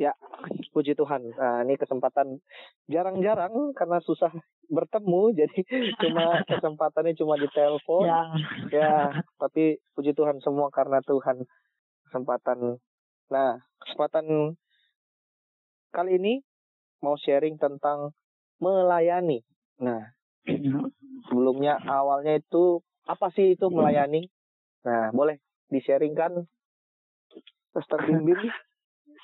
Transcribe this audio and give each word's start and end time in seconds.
Ya, 0.00 0.16
puji 0.72 0.96
Tuhan. 0.96 1.36
Nah, 1.36 1.60
ini 1.68 1.76
kesempatan 1.76 2.40
jarang-jarang 2.88 3.76
karena 3.76 4.00
susah 4.00 4.32
bertemu, 4.72 5.28
jadi 5.44 5.60
cuma 6.00 6.40
kesempatannya 6.48 7.12
cuma 7.20 7.36
di 7.36 7.44
telepon. 7.52 8.08
Ya, 8.08 8.24
Ya, 8.72 9.20
tapi 9.36 9.76
puji 9.92 10.16
Tuhan 10.16 10.40
semua 10.40 10.72
karena 10.72 11.04
Tuhan 11.04 11.44
kesempatan. 12.08 12.80
Nah, 13.28 13.60
kesempatan 13.84 14.56
kali 15.92 16.16
ini 16.16 16.40
mau 17.04 17.20
sharing 17.20 17.60
tentang 17.60 18.16
melayani. 18.64 19.44
Nah, 19.84 20.16
sebelumnya 21.28 21.76
awalnya 21.84 22.40
itu 22.40 22.80
apa 23.04 23.28
sih 23.36 23.60
itu 23.60 23.68
melayani? 23.68 24.24
Nah, 24.88 25.12
boleh 25.12 25.36
di-sharingkan 25.68 26.48
Pastor 27.70 28.02
Bim 28.06 28.26
Bim? 28.26 28.50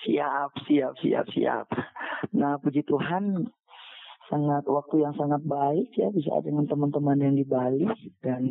siap, 0.04 0.50
siap, 0.68 0.92
siap, 1.00 1.26
siap. 1.32 1.66
Nah, 2.36 2.60
puji 2.60 2.84
Tuhan, 2.84 3.48
sangat 4.26 4.64
waktu 4.66 5.06
yang 5.06 5.14
sangat 5.14 5.42
baik 5.46 5.90
ya 5.94 6.10
bisa 6.10 6.42
dengan 6.42 6.66
teman-teman 6.66 7.18
yang 7.22 7.34
di 7.38 7.46
Bali 7.46 7.86
dan 8.22 8.42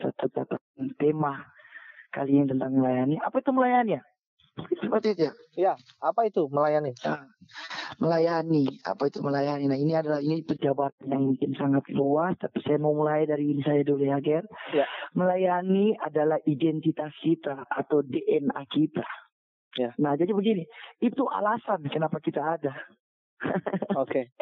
tetap 0.00 0.30
dapat 0.32 0.60
tema 0.96 1.36
kali 2.12 2.40
ini 2.40 2.46
tentang 2.48 2.76
melayani. 2.76 3.20
Apa 3.20 3.40
itu 3.40 3.50
melayani 3.52 4.00
ya? 4.00 4.02
Seperti 4.58 5.14
itu 5.14 5.22
ya. 5.30 5.34
Ya, 5.54 5.74
apa 6.02 6.26
itu 6.26 6.50
melayani? 6.50 6.90
Nah, 7.06 7.30
melayani, 8.02 8.66
apa 8.82 9.06
itu 9.06 9.22
melayani? 9.22 9.70
Nah, 9.70 9.78
ini 9.78 9.94
adalah 9.94 10.18
ini 10.18 10.42
pejabat 10.42 10.98
yang 11.06 11.30
mungkin 11.30 11.54
sangat 11.54 11.86
luas, 11.94 12.34
tapi 12.42 12.58
saya 12.66 12.82
mau 12.82 12.90
mulai 12.90 13.22
dari 13.22 13.54
ini 13.54 13.62
saya 13.62 13.86
dulu 13.86 14.02
ya, 14.02 14.18
Ger. 14.18 14.42
Ya. 14.74 14.82
Melayani 15.14 15.94
adalah 16.02 16.42
identitas 16.42 17.14
kita 17.22 17.70
atau 17.70 18.02
DNA 18.02 18.58
kita. 18.66 19.06
Ya. 19.78 19.94
Nah, 20.02 20.18
jadi 20.18 20.34
begini, 20.34 20.66
itu 20.98 21.22
alasan 21.30 21.86
kenapa 21.86 22.18
kita 22.18 22.42
ada. 22.42 22.74
Oke. 24.02 24.34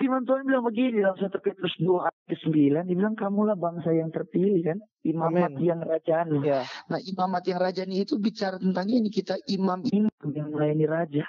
Firman 0.00 0.24
Tuhan 0.24 0.48
bilang 0.48 0.64
begini 0.64 1.04
dalam 1.04 1.20
1 1.20 1.28
Petrus 1.44 1.76
2 1.76 2.08
ayat 2.08 2.40
9, 2.40 2.88
dia 2.88 2.96
bilang 2.96 3.12
kamulah 3.12 3.52
bangsa 3.52 3.92
yang 3.92 4.08
terpilih 4.08 4.64
kan, 4.64 4.78
imamat 5.04 5.52
Amin. 5.52 5.60
yang 5.60 5.80
rajani. 5.84 6.40
Ya, 6.40 6.64
Nah, 6.88 6.96
imamat 7.04 7.44
yang 7.44 7.60
rajani 7.60 8.08
itu 8.08 8.16
bicara 8.16 8.56
tentang 8.56 8.88
ini 8.88 9.12
kita 9.12 9.36
imam-imam 9.44 10.08
yang 10.32 10.48
melayani 10.56 10.88
raja. 10.88 11.24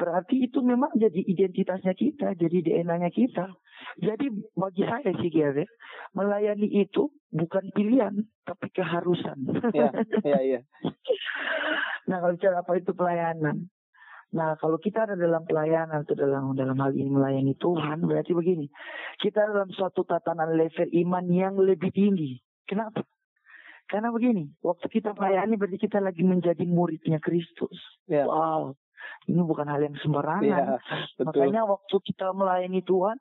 Berarti 0.00 0.48
itu 0.48 0.64
memang 0.64 0.96
jadi 0.96 1.20
identitasnya 1.20 1.92
kita, 1.92 2.32
jadi 2.40 2.56
DNA-nya 2.64 3.12
kita. 3.12 3.52
Jadi 4.00 4.32
bagi 4.56 4.84
saya 4.88 5.12
sih 5.20 5.28
Ger, 5.28 5.60
ya, 5.60 5.68
melayani 6.16 6.72
itu 6.72 7.12
bukan 7.28 7.68
pilihan, 7.76 8.16
tapi 8.48 8.72
keharusan. 8.72 9.44
ya, 9.76 9.92
ya, 10.24 10.40
ya. 10.40 10.60
nah, 12.08 12.16
kalau 12.22 12.32
bicara 12.36 12.62
apa 12.62 12.72
itu 12.78 12.92
pelayanan? 12.94 13.68
Nah, 14.30 14.54
kalau 14.62 14.78
kita 14.78 15.10
ada 15.10 15.18
dalam 15.18 15.42
pelayanan 15.42 16.06
atau 16.06 16.14
dalam 16.14 16.54
dalam 16.54 16.78
hal 16.78 16.94
ini 16.94 17.10
melayani 17.10 17.58
Tuhan, 17.58 18.06
berarti 18.06 18.30
begini. 18.30 18.70
Kita 19.18 19.42
dalam 19.42 19.74
suatu 19.74 20.06
tatanan 20.06 20.54
level 20.54 20.86
iman 21.02 21.26
yang 21.26 21.58
lebih 21.58 21.90
tinggi. 21.90 22.38
Kenapa? 22.62 23.02
Karena 23.90 24.14
begini, 24.14 24.46
waktu 24.62 24.86
kita 24.86 25.18
melayani 25.18 25.58
berarti 25.58 25.82
kita 25.82 25.98
lagi 25.98 26.22
menjadi 26.22 26.62
muridnya 26.62 27.18
Kristus. 27.18 27.74
Ya, 28.06 28.22
Wow, 28.22 28.78
ini 29.26 29.42
bukan 29.42 29.66
hal 29.66 29.82
yang 29.82 29.98
sembarangan. 29.98 30.46
ya, 30.46 30.78
betul. 31.18 31.26
Makanya 31.26 31.66
waktu 31.66 31.96
kita 31.98 32.30
melayani 32.30 32.86
Tuhan, 32.86 33.18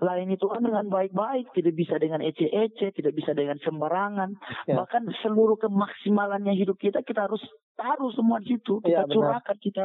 layani 0.00 0.36
Tuhan 0.40 0.64
dengan 0.64 0.88
baik-baik, 0.88 1.52
tidak 1.52 1.74
bisa 1.76 2.00
dengan 2.00 2.24
ece-ece, 2.24 2.92
tidak 2.96 3.12
bisa 3.12 3.36
dengan 3.36 3.60
sembarangan. 3.60 4.32
Ya. 4.64 4.80
Bahkan 4.80 5.12
seluruh 5.20 5.60
kemaksimalannya 5.60 6.56
hidup 6.56 6.80
kita 6.80 7.04
kita 7.04 7.28
harus 7.28 7.40
taruh 7.76 8.12
semua 8.12 8.40
di 8.44 8.56
situ. 8.56 8.80
Ya, 8.84 9.04
Kita 9.04 9.08
benar. 9.08 9.14
curahkan, 9.14 9.56
kita 9.60 9.84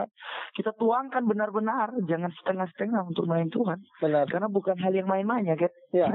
kita 0.56 0.72
tuangkan 0.76 1.24
benar-benar, 1.24 1.96
jangan 2.08 2.32
setengah-setengah 2.44 3.02
untuk 3.08 3.28
melayani 3.28 3.52
Tuhan. 3.52 3.80
Benar. 4.04 4.26
Karena 4.28 4.48
bukan 4.52 4.76
hal 4.80 4.92
yang 4.96 5.08
main-main 5.08 5.48
ya, 5.48 5.56
Ger. 5.56 5.72
Ya, 5.92 6.12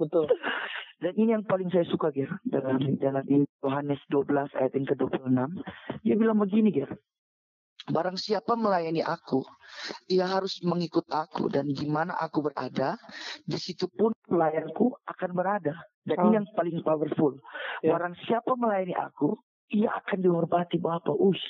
betul. 0.00 0.28
Dan 1.00 1.16
ini 1.16 1.32
yang 1.32 1.44
paling 1.48 1.72
saya 1.72 1.88
suka, 1.88 2.12
Ger. 2.12 2.28
Dalam, 2.44 2.76
dalam 3.00 3.24
Yohanes 3.64 4.00
12 4.12 4.52
ayat 4.52 4.72
yang 4.76 4.84
ke-26. 4.84 5.32
Dia 6.04 6.14
bilang 6.16 6.36
begini, 6.36 6.68
Ger. 6.72 6.92
Barang 7.90 8.16
siapa 8.16 8.54
melayani 8.54 9.02
aku, 9.02 9.42
ia 10.06 10.26
harus 10.26 10.62
mengikut 10.62 11.06
aku. 11.10 11.50
Dan 11.50 11.70
di 11.70 11.86
mana 11.90 12.14
aku 12.16 12.46
berada, 12.46 12.94
di 13.44 13.58
situ 13.58 13.90
pun 13.90 14.14
pelayanku 14.26 14.94
akan 15.06 15.30
berada. 15.34 15.74
Dan 16.06 16.16
Oh. 16.16 16.24
ini 16.30 16.40
yang 16.40 16.48
paling 16.54 16.78
powerful. 16.86 17.36
Ya. 17.82 17.94
Barang 17.94 18.14
siapa 18.24 18.54
melayani 18.56 18.94
aku, 18.96 19.36
ia 19.74 19.90
akan 19.90 20.18
dihormati 20.22 20.78
Bapa. 20.78 21.12
Ush, 21.14 21.42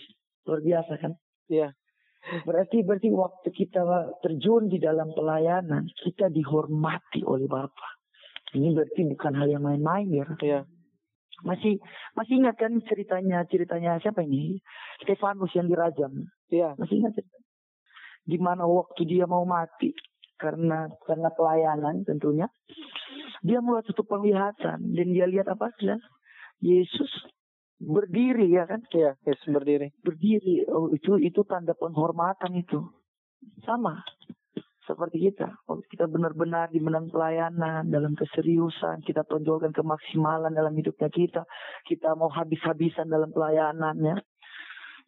luar 0.49 0.61
biasa 0.61 0.93
kan? 1.01 1.13
Iya. 1.49 1.73
Berarti 2.45 2.85
berarti 2.85 3.09
waktu 3.09 3.49
kita 3.49 3.81
terjun 4.21 4.69
di 4.69 4.77
dalam 4.77 5.09
pelayanan, 5.17 5.89
kita 6.05 6.29
dihormati 6.29 7.25
oleh 7.25 7.49
Bapa. 7.49 7.89
Ini 8.53 8.77
berarti 8.77 9.07
bukan 9.15 9.33
hal 9.41 9.49
yang 9.49 9.65
main-main 9.65 10.09
ya. 10.11 10.27
Iya. 10.43 10.61
Masih 11.45 11.81
masih 12.17 12.41
ingat 12.41 12.57
kan 12.61 12.73
ceritanya 12.85 13.45
ceritanya 13.49 13.97
siapa 14.01 14.25
ini? 14.25 14.61
Stefanus 15.05 15.53
yang 15.57 15.69
dirajam. 15.69 16.29
Iya. 16.53 16.77
Masih 16.77 17.01
ingat 17.01 17.17
ceritanya? 17.17 17.49
Di 18.25 18.39
mana 18.39 18.65
waktu 18.69 19.03
dia 19.09 19.25
mau 19.25 19.43
mati 19.49 19.93
karena 20.37 20.89
karena 21.05 21.29
pelayanan 21.33 22.05
tentunya. 22.05 22.49
Dia 23.41 23.65
melihat 23.65 23.89
satu 23.89 24.05
penglihatan 24.05 24.79
dan 24.93 25.07
dia 25.17 25.25
lihat 25.25 25.49
apa? 25.49 25.73
Dia, 25.81 25.97
Yesus 26.61 27.09
berdiri 27.81 28.53
ya 28.53 28.69
kan? 28.69 28.85
Iya, 28.93 29.17
Yesus 29.25 29.49
berdiri. 29.49 29.89
berdiri 30.05 30.69
oh, 30.69 30.93
itu 30.93 31.17
itu 31.17 31.41
tanda 31.49 31.73
penghormatan 31.73 32.53
itu 32.61 32.85
sama 33.65 34.05
seperti 34.91 35.31
kita 35.31 35.47
kalau 35.63 35.81
kita 35.87 36.11
benar-benar 36.11 36.67
di 36.75 36.83
menang 36.83 37.07
pelayanan 37.09 37.87
dalam 37.87 38.19
keseriusan 38.19 39.07
kita 39.07 39.23
tonjolkan 39.31 39.71
kemaksimalan 39.71 40.51
dalam 40.51 40.75
hidupnya 40.75 41.07
kita 41.07 41.47
kita 41.87 42.19
mau 42.19 42.27
habis-habisan 42.29 43.07
dalam 43.07 43.31
pelayanannya 43.31 44.19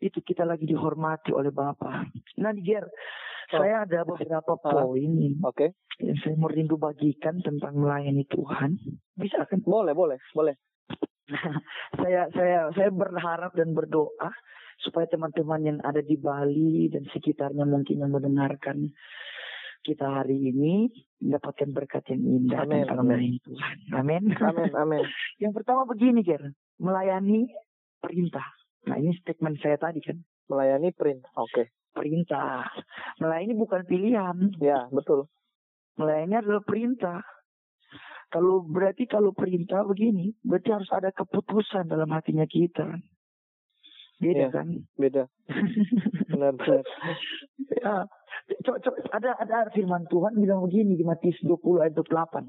itu 0.03 0.19
kita 0.19 0.43
lagi 0.43 0.67
dihormati 0.67 1.31
oleh 1.31 1.55
Bapa. 1.55 2.03
Nah, 2.43 2.53
Ger, 2.59 2.91
Oh. 3.53 3.61
saya 3.63 3.87
ada 3.87 4.03
beberapa 4.03 4.59
Ah. 4.65 4.83
poin 4.83 5.15
Oke. 5.47 5.79
yang 6.03 6.19
saya 6.25 6.35
mau 6.35 6.51
rindu 6.51 6.75
bagikan 6.75 7.39
tentang 7.39 7.79
melayani 7.79 8.27
Tuhan. 8.27 8.81
Bisa 9.15 9.45
kan? 9.47 9.61
Boleh, 9.63 9.95
boleh, 9.95 10.19
boleh. 10.35 10.57
saya 12.03 12.27
saya 12.35 12.73
saya 12.75 12.91
berharap 12.91 13.55
dan 13.55 13.77
berdoa 13.77 14.35
supaya 14.83 15.07
teman-teman 15.07 15.63
yang 15.63 15.79
ada 15.87 16.03
di 16.03 16.19
Bali 16.19 16.91
dan 16.91 17.07
sekitarnya 17.07 17.63
mungkin 17.63 18.03
yang 18.03 18.11
mendengarkan 18.11 18.91
kita 19.83 20.23
hari 20.23 20.55
ini 20.55 20.89
mendapatkan 21.19 21.71
berkat 21.75 22.07
yang 22.15 22.23
indah 22.23 22.63
Amin, 22.63 22.87
tentang 22.87 23.03
amin. 23.03 23.35
Tuhan. 23.43 23.77
Amin. 23.99 24.23
Amin, 24.39 24.73
amin. 24.79 25.05
yang 25.43 25.53
pertama 25.53 25.83
begini, 25.85 26.23
Ger. 26.23 26.55
Melayani 26.79 27.51
perintah. 27.99 28.47
Nah, 28.87 28.99
ini 28.99 29.15
statement 29.19 29.59
saya 29.59 29.79
tadi 29.79 29.99
kan. 30.03 30.19
Melayani 30.51 30.91
print. 30.95 31.23
Oke. 31.35 31.75
Perintah. 31.93 32.67
Melayani 33.19 33.55
bukan 33.59 33.83
pilihan. 33.87 34.37
Ya, 34.59 34.87
betul. 34.91 35.27
Melayani 35.99 36.41
adalah 36.41 36.63
perintah. 36.65 37.21
Kalau 38.33 38.65
berarti 38.65 39.05
kalau 39.05 39.37
perintah 39.37 39.85
begini, 39.85 40.33
berarti 40.41 40.73
harus 40.73 40.89
ada 40.89 41.13
keputusan 41.13 41.85
dalam 41.93 42.09
hatinya 42.09 42.49
kita. 42.49 42.97
Beda 44.23 44.39
Iya. 44.39 44.49
kan? 44.49 44.67
Beda. 44.95 45.23
Benar, 46.31 46.53
benar. 46.55 46.83
Ya, 47.83 48.07
coba, 48.63 48.79
ada 49.11 49.35
ada 49.35 49.67
firman 49.75 50.07
Tuhan 50.07 50.39
bilang 50.39 50.63
begini 50.63 50.95
di 50.95 51.03
Matius 51.03 51.35
20 51.43 51.83
ayat 51.83 51.99
28. 51.99 52.47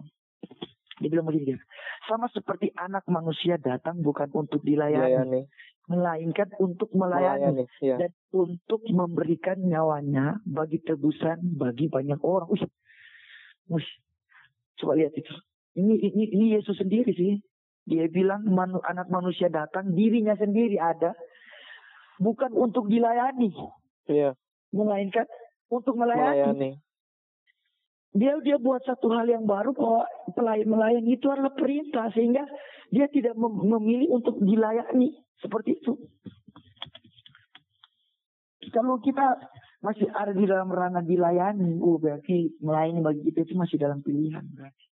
Dia 1.01 1.09
bilang 1.09 1.25
begini, 1.25 1.57
sama 2.05 2.29
seperti 2.29 2.69
anak 2.77 3.01
manusia 3.09 3.57
datang 3.57 3.97
bukan 3.99 4.29
untuk 4.31 4.61
dilayani, 4.61 5.25
Melayani. 5.25 5.41
melainkan 5.89 6.49
untuk 6.61 6.93
melayani, 6.93 7.49
Melayani. 7.49 7.65
Iya. 7.81 7.95
dan 7.97 8.11
untuk 8.29 8.85
memberikan 8.85 9.57
nyawanya 9.57 10.37
bagi 10.45 10.77
tebusan 10.79 11.57
bagi 11.57 11.89
banyak 11.89 12.21
orang. 12.21 12.53
Wih, 12.53 12.61
wih, 13.73 13.87
coba 14.77 14.93
lihat 14.93 15.17
itu. 15.17 15.33
Ini, 15.73 15.93
ini, 15.97 16.23
ini 16.29 16.45
Yesus 16.53 16.77
sendiri 16.77 17.09
sih. 17.09 17.41
Dia 17.83 18.05
bilang 18.07 18.45
manu, 18.45 18.77
anak 18.85 19.09
manusia 19.09 19.49
datang, 19.49 19.91
dirinya 19.91 20.37
sendiri 20.37 20.77
ada, 20.77 21.17
bukan 22.19 22.51
untuk 22.53 22.89
dilayani, 22.89 23.53
Iya. 24.09 24.33
melainkan 24.73 25.25
untuk 25.69 25.97
melayani. 25.97 26.53
Melayani. 26.53 26.71
Dia 28.13 28.37
dia 28.45 28.61
buat 28.61 28.85
satu 28.85 29.09
hal 29.09 29.25
yang 29.25 29.49
baru 29.49 29.73
bahwa 29.73 30.05
pelayan 30.37 30.69
melayani 30.69 31.17
itu 31.17 31.33
adalah 31.33 31.49
perintah 31.57 32.13
sehingga 32.13 32.45
dia 32.93 33.09
tidak 33.09 33.33
mem- 33.33 33.65
memilih 33.73 34.13
untuk 34.13 34.37
dilayani 34.37 35.17
seperti 35.41 35.81
itu. 35.81 35.97
Kalau 38.69 39.01
kita 39.01 39.37
masih 39.81 40.07
ada 40.13 40.31
di 40.31 40.45
dalam 40.45 40.69
ranah 40.69 41.01
dilayani, 41.01 41.81
oh 41.81 41.97
berarti 41.97 42.53
melayani 42.61 43.01
bagi 43.01 43.21
kita 43.27 43.49
itu 43.49 43.53
masih 43.57 43.81
dalam 43.81 43.99
pilihan 44.05 44.45
berarti. 44.55 44.85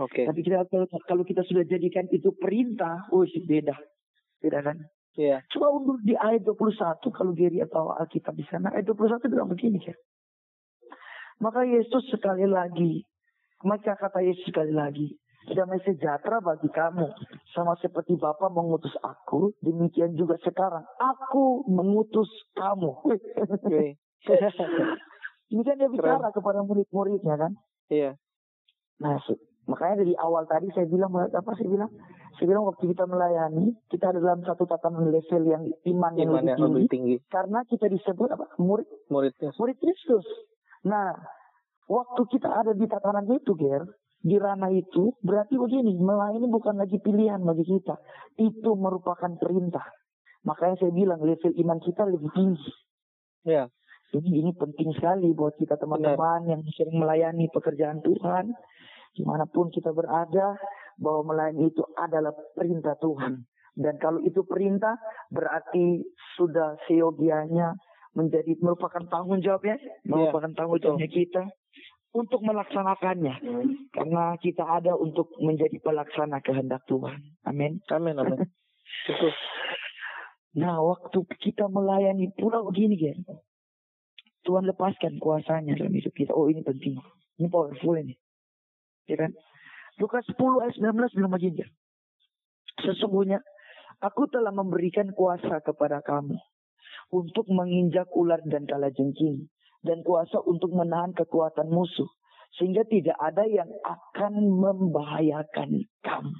Oke. 0.00 0.24
Tapi 0.24 0.40
kita 0.40 0.64
kalau, 0.72 0.88
kalau 1.04 1.24
kita 1.28 1.44
sudah 1.44 1.68
jadikan 1.68 2.08
itu 2.08 2.32
perintah, 2.32 3.04
oh 3.12 3.28
sih 3.28 3.44
beda, 3.44 3.76
beda 4.40 4.64
kan? 4.64 4.80
Iya. 5.12 5.44
Coba 5.52 5.66
undur 5.68 6.00
di 6.00 6.16
ayat 6.16 6.40
21 6.44 7.12
kalau 7.12 7.32
Geri 7.36 7.60
atau 7.60 7.92
Alkitab 7.92 8.32
di 8.32 8.46
sana. 8.48 8.72
Ayat 8.72 8.88
21 8.88 9.20
bilang 9.28 9.48
begini 9.48 9.76
kan. 9.80 9.96
Maka 11.42 11.66
Yesus 11.66 12.06
sekali 12.08 12.46
lagi. 12.46 13.04
Maka 13.62 13.92
kata 13.94 14.22
Yesus 14.22 14.46
sekali 14.46 14.72
lagi. 14.72 15.12
Damai 15.42 15.82
sejahtera 15.82 16.38
bagi 16.38 16.70
kamu. 16.70 17.06
Sama 17.50 17.74
seperti 17.76 18.14
Bapa 18.14 18.46
mengutus 18.46 18.94
aku. 19.02 19.50
Demikian 19.58 20.14
juga 20.14 20.38
sekarang. 20.38 20.86
Aku 20.96 21.66
mengutus 21.66 22.30
kamu. 22.54 22.94
Oke. 23.02 23.98
Ini 25.50 25.60
kan 25.60 25.76
dia 25.76 25.90
bicara 25.90 26.30
kepada 26.30 26.62
murid-muridnya 26.62 27.34
kan. 27.36 27.52
Iya. 27.90 28.16
Nah, 29.02 29.18
se- 29.26 29.36
makanya 29.66 30.00
dari 30.00 30.14
awal 30.14 30.46
tadi 30.46 30.70
saya 30.70 30.86
bilang 30.86 31.10
apa 31.12 31.50
saya 31.58 31.68
bilang? 31.68 31.90
Saya 32.36 32.46
bilang 32.48 32.64
waktu 32.64 32.84
kita 32.88 33.04
melayani, 33.04 33.76
kita 33.92 34.10
ada 34.10 34.18
dalam 34.18 34.40
satu 34.42 34.64
tatanan 34.64 35.12
level 35.12 35.42
yang 35.44 35.62
iman 35.68 36.12
yang 36.16 36.28
Iman 36.32 36.40
lebih 36.40 36.48
yang 36.48 36.58
tinggi 36.58 36.72
lebih 36.72 36.90
tinggi. 36.90 37.16
karena 37.28 37.60
kita 37.68 37.86
disebut 37.92 38.28
apa? 38.32 38.46
Murid 38.56 38.88
Muridnya. 39.12 39.50
murid 39.56 39.76
Kristus. 39.78 40.26
Nah, 40.88 41.12
waktu 41.86 42.22
kita 42.32 42.48
ada 42.48 42.72
di 42.72 42.88
tatanan 42.88 43.28
itu, 43.30 43.52
Ger, 43.54 43.84
di 44.22 44.38
ranah 44.38 44.70
itu, 44.70 45.12
berarti 45.20 45.58
begini, 45.58 45.98
melayani 45.98 46.46
bukan 46.46 46.78
lagi 46.78 46.98
pilihan 47.02 47.42
bagi 47.42 47.66
kita. 47.66 47.98
Itu 48.38 48.78
merupakan 48.78 49.34
perintah. 49.36 49.86
Makanya 50.46 50.78
saya 50.78 50.92
bilang 50.94 51.22
level 51.22 51.52
iman 51.54 51.78
kita 51.78 52.02
lebih 52.06 52.30
tinggi. 52.34 52.70
Iya. 53.46 53.66
Ini 54.12 54.44
ini 54.44 54.50
penting 54.52 54.92
sekali 54.92 55.32
buat 55.32 55.56
kita 55.56 55.80
teman-teman 55.80 56.44
yang 56.44 56.60
sering 56.76 57.00
melayani 57.00 57.48
pekerjaan 57.48 58.04
Tuhan, 58.04 58.52
di 59.16 59.22
mana 59.24 59.48
pun 59.48 59.72
kita 59.72 59.88
berada, 59.90 60.52
bahwa 61.02 61.34
melayani 61.34 61.74
itu 61.74 61.82
adalah 61.98 62.30
perintah 62.54 62.94
Tuhan. 63.02 63.42
Dan 63.74 63.98
kalau 63.98 64.22
itu 64.22 64.46
perintah, 64.46 64.94
berarti 65.32 66.06
sudah 66.38 66.78
seyogianya 66.86 67.74
menjadi 68.14 68.54
merupakan 68.60 69.02
tanggung 69.08 69.40
jawabnya, 69.40 69.80
merupakan 70.04 70.52
tanggung 70.52 70.78
betul. 70.78 70.94
jawabnya 70.94 71.10
kita 71.10 71.42
untuk 72.12 72.44
melaksanakannya. 72.44 73.34
Karena 73.90 74.36
kita 74.36 74.64
ada 74.68 74.92
untuk 74.94 75.32
menjadi 75.40 75.80
pelaksana 75.80 76.44
kehendak 76.44 76.84
Tuhan. 76.84 77.18
Amin. 77.48 77.80
Amin, 77.88 78.16
amin. 78.20 78.38
Betul. 79.08 79.32
Nah, 80.52 80.84
waktu 80.84 81.18
kita 81.40 81.64
melayani 81.72 82.28
pula 82.36 82.60
begini, 82.60 83.00
Gen. 83.00 83.24
Tuhan 84.44 84.68
lepaskan 84.68 85.16
kuasanya 85.16 85.72
dalam 85.80 85.96
hidup 85.96 86.12
kita. 86.12 86.36
Oh, 86.36 86.52
ini 86.52 86.60
penting. 86.60 87.00
Ini 87.40 87.48
powerful 87.48 87.96
ini. 87.96 88.12
Ya 89.08 89.16
kan? 89.16 89.32
Lukas 90.00 90.24
10 90.30 90.62
ayat 90.64 90.74
19 90.78 91.16
bilang 91.18 91.32
begini. 91.32 91.64
Sesungguhnya, 92.80 93.40
aku 94.00 94.28
telah 94.32 94.50
memberikan 94.54 95.12
kuasa 95.12 95.60
kepada 95.60 96.00
kamu 96.00 96.36
untuk 97.12 97.44
menginjak 97.52 98.08
ular 98.16 98.40
dan 98.48 98.64
kalajengking 98.64 99.52
dan 99.84 100.00
kuasa 100.00 100.40
untuk 100.42 100.72
menahan 100.72 101.12
kekuatan 101.12 101.68
musuh 101.68 102.08
sehingga 102.56 102.84
tidak 102.88 103.16
ada 103.16 103.44
yang 103.48 103.68
akan 103.84 104.32
membahayakan 104.60 105.88
kamu. 106.04 106.36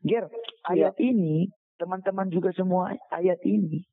Ger, 0.00 0.24
ayat 0.64 0.96
ini 0.96 1.52
teman-teman 1.76 2.32
juga 2.32 2.52
semua 2.56 2.96
ayat 3.12 3.40
ini 3.44 3.84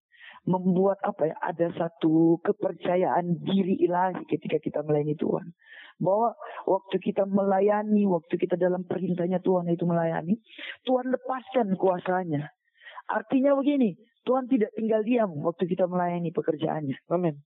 membuat 0.48 1.04
apa 1.04 1.28
ya 1.28 1.36
ada 1.44 1.68
satu 1.76 2.40
kepercayaan 2.40 3.44
diri 3.44 3.84
ilahi 3.84 4.24
ketika 4.32 4.58
kita 4.64 4.80
melayani 4.82 5.20
Tuhan. 5.20 5.52
Bahwa 6.00 6.34
waktu 6.64 6.98
kita 7.04 7.28
melayani 7.28 8.08
waktu 8.08 8.40
kita 8.40 8.56
dalam 8.56 8.88
perintahnya 8.88 9.44
Tuhan 9.44 9.68
itu 9.68 9.84
melayani 9.84 10.40
Tuhan 10.88 11.12
lepaskan 11.12 11.76
kuasanya. 11.76 12.48
Artinya 13.12 13.60
begini 13.60 14.00
Tuhan 14.24 14.48
tidak 14.48 14.72
tinggal 14.76 15.04
diam 15.04 15.36
waktu 15.44 15.68
kita 15.68 15.84
melayani 15.88 16.32
pekerjaannya. 16.32 16.96
Amin. 17.12 17.44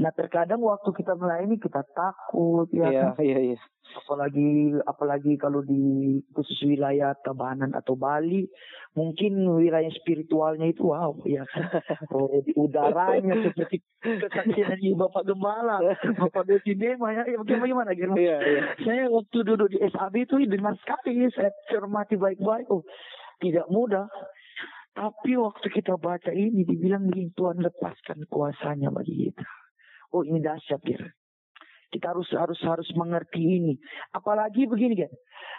Nah 0.00 0.10
terkadang 0.14 0.62
waktu 0.64 0.90
kita 0.96 1.12
melayani 1.18 1.60
kita 1.60 1.84
takut 1.92 2.68
ya 2.72 2.88
Iya, 2.90 3.02
kan? 3.12 3.22
iya, 3.22 3.38
iya. 3.52 3.58
apalagi 3.90 4.78
apalagi 4.86 5.32
kalau 5.36 5.60
di 5.66 6.18
khusus 6.32 6.62
wilayah 6.62 7.12
Tabanan 7.20 7.74
atau 7.74 7.98
Bali 7.98 8.46
mungkin 8.94 9.44
wilayah 9.46 9.90
spiritualnya 9.98 10.70
itu 10.70 10.88
wow 10.88 11.14
ya 11.26 11.42
kan 11.50 11.66
oh, 12.14 12.30
di 12.42 12.54
udaranya 12.54 13.34
seperti 13.50 13.82
kesaksian 14.02 14.78
Bapak 14.94 15.26
Gembala 15.26 15.82
Bapak 16.18 16.46
Desinema 16.46 17.14
ya, 17.14 17.22
ya 17.26 17.38
bagaimana 17.42 17.94
Gimana 17.94 18.18
Iya, 18.18 18.36
iya. 18.40 18.62
saya 18.82 19.04
waktu 19.10 19.38
duduk 19.42 19.68
di 19.74 19.78
SAB 19.82 20.14
itu 20.22 20.38
dengar 20.46 20.74
sekali 20.82 21.26
saya 21.34 21.50
cermati 21.70 22.14
baik-baik 22.14 22.66
oh 22.70 22.82
tidak 23.42 23.66
mudah 23.70 24.06
tapi 24.94 25.38
waktu 25.38 25.66
kita 25.70 25.94
baca 25.96 26.34
ini 26.34 26.66
dibilang 26.66 27.06
begini 27.06 27.30
Tuhan 27.38 27.62
lepaskan 27.62 28.26
kuasanya 28.26 28.90
bagi 28.90 29.30
kita 29.30 29.46
oh 30.14 30.22
ini 30.26 30.42
dahsyat 30.42 30.82
ya 30.86 31.00
kita 31.90 32.14
harus 32.14 32.30
harus 32.30 32.60
harus 32.62 32.86
mengerti 32.94 33.42
ini. 33.42 33.74
Apalagi 34.14 34.70
begini 34.70 34.94
kan. 34.94 35.10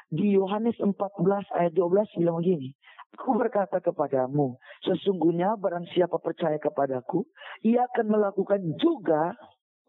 Di 0.08 0.32
Yohanes 0.32 0.80
14 0.80 0.96
ayat 1.60 1.76
12 1.76 2.20
bilang 2.24 2.40
begini. 2.40 2.72
Aku 3.20 3.36
berkata 3.36 3.84
kepadamu, 3.84 4.56
sesungguhnya 4.88 5.60
barang 5.60 5.84
siapa 5.92 6.16
percaya 6.24 6.56
kepadaku, 6.64 7.28
ia 7.68 7.84
akan 7.92 8.08
melakukan 8.08 8.64
juga 8.80 9.36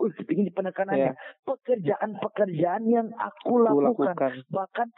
Uh, 0.02 0.10
ini 0.34 0.50
penekanannya. 0.50 1.14
Pekerjaan-pekerjaan 1.46 2.82
yang 2.90 3.06
aku 3.14 3.62
Aku 3.62 3.84
lakukan. 3.86 4.18
lakukan. 4.18 4.32
Bahkan 4.50 4.88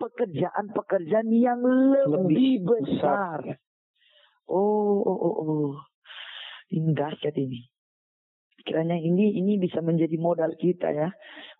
pekerjaan-pekerjaan 0.00 1.28
yang 1.28 1.60
lebih, 1.60 2.08
Lebih 2.08 2.52
besar. 2.64 3.60
Oh, 4.48 5.04
oh, 5.04 5.18
oh, 5.20 5.34
oh. 5.36 5.72
Ini 6.72 6.96
dahsyat 6.96 7.36
ini. 7.36 7.71
Kiranya 8.62 8.96
ini 8.96 9.36
ini 9.36 9.58
bisa 9.58 9.82
menjadi 9.82 10.14
modal 10.18 10.54
kita 10.56 10.88
ya. 10.90 11.10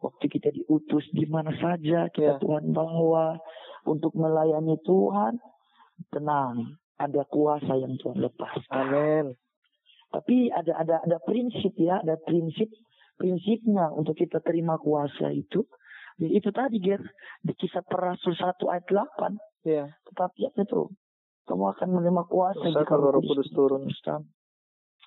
Waktu 0.03 0.25
kita 0.31 0.55
diutus 0.55 1.07
di 1.11 1.27
mana 1.27 1.51
saja 1.59 2.09
kita 2.11 2.39
Ya. 2.39 2.41
Tuhan 2.41 2.71
bawa 2.73 3.37
untuk 3.85 4.15
melayani 4.15 4.79
Tuhan, 4.87 5.43
tenang, 6.15 6.79
ada 6.97 7.23
kuasa 7.27 7.75
yang 7.77 7.99
Tuhan 7.99 8.23
lepaskan. 8.23 8.87
Amin. 8.89 9.27
Tapi 10.13 10.53
ada 10.55 10.79
ada 10.79 10.97
ada 11.03 11.19
prinsip 11.25 11.75
ya, 11.81 11.99
ada 11.99 12.15
prinsip 12.23 12.71
prinsipnya 13.19 13.91
untuk 13.91 14.19
kita 14.19 14.39
terima 14.45 14.79
kuasa 14.79 15.31
itu. 15.35 15.67
Ya, 16.21 16.29
itu 16.29 16.53
tadi 16.53 16.77
Ger, 16.79 17.01
di 17.41 17.57
kisah 17.57 17.81
para 17.83 18.13
rasul 18.13 18.37
1 18.37 18.69
ayat 18.69 18.85
8. 18.85 19.33
Iya. 19.65 19.85
Tetapi 20.13 20.39
ya 20.45 20.51
itu, 20.53 20.93
kamu 21.49 21.65
akan 21.73 21.89
menerima 21.99 22.23
kuasa 22.29 22.61
Kuasa 22.61 22.85
jika 22.85 22.95
Roh 22.95 23.23
Kudus 23.25 23.49
turun. 23.57 23.89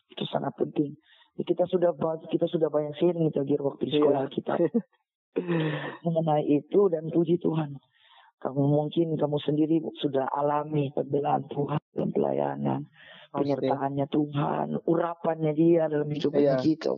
Itu 0.09 0.23
sangat 0.31 0.57
penting. 0.57 0.97
Ya, 1.35 1.43
kita 1.43 1.67
sudah 1.67 1.91
kita 2.31 2.47
sudah 2.47 2.71
banyak 2.71 2.95
sharing 2.95 3.27
itu 3.27 3.43
Ger 3.43 3.59
waktu 3.59 3.91
di 3.91 3.99
sekolah 3.99 4.23
Iya. 4.23 4.31
kita 4.31 4.53
mengenai 6.05 6.47
itu 6.47 6.87
dan 6.87 7.11
puji 7.11 7.37
Tuhan. 7.37 7.75
Kamu 8.39 8.61
mungkin 8.61 9.15
kamu 9.15 9.37
sendiri 9.41 9.83
sudah 9.99 10.27
alami 10.29 10.91
pembelaan 10.91 11.47
Tuhan 11.49 11.81
dalam 11.91 12.11
pelayanan, 12.11 12.81
penyertaannya 13.31 14.05
Tuhan, 14.07 14.67
urapannya 14.85 15.51
dia 15.51 15.91
dalam 15.91 16.07
hidup 16.07 16.31
Iya. 16.31 16.55
kita. 16.61 16.95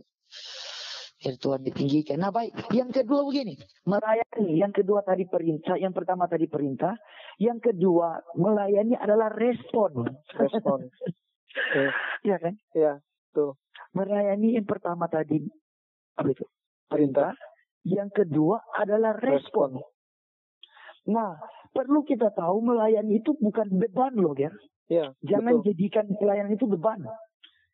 Ya 1.18 1.34
Tuhan 1.34 1.66
ditinggikan. 1.66 2.22
Nah 2.22 2.30
baik, 2.30 2.54
yang 2.70 2.94
kedua 2.94 3.26
begini, 3.26 3.58
melayani. 3.82 4.54
Yang 4.54 4.82
kedua 4.82 5.02
tadi 5.02 5.26
perintah, 5.26 5.74
yang 5.74 5.90
pertama 5.90 6.30
tadi 6.30 6.46
perintah, 6.46 6.94
yang 7.42 7.58
kedua 7.58 8.22
melayani 8.38 8.94
adalah 8.94 9.26
respon. 9.34 10.06
Respon. 10.30 10.86
Oke. 10.86 11.82
Iya 12.22 12.36
kan? 12.38 12.54
Iya. 12.70 13.02
Tuh. 13.34 13.54
Melayani 13.96 14.58
yang 14.58 14.66
pertama 14.68 15.08
tadi 15.08 15.42
apa 16.18 16.28
itu? 16.28 16.44
Perintah. 16.88 17.32
Yang 17.86 18.24
kedua 18.24 18.58
adalah 18.74 19.16
respon. 19.16 19.78
Nah, 21.08 21.40
perlu 21.72 22.04
kita 22.04 22.34
tahu 22.36 22.60
melayani 22.60 23.22
itu 23.22 23.32
bukan 23.38 23.68
beban 23.80 24.12
loh, 24.18 24.36
Ger. 24.36 24.52
Iya. 24.88 25.12
Jangan 25.24 25.60
betul. 25.60 25.66
jadikan 25.72 26.06
pelayanan 26.16 26.52
itu 26.52 26.66
beban. 26.68 27.00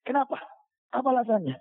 Kenapa? 0.06 0.38
Apa 0.94 1.08
alasannya? 1.10 1.56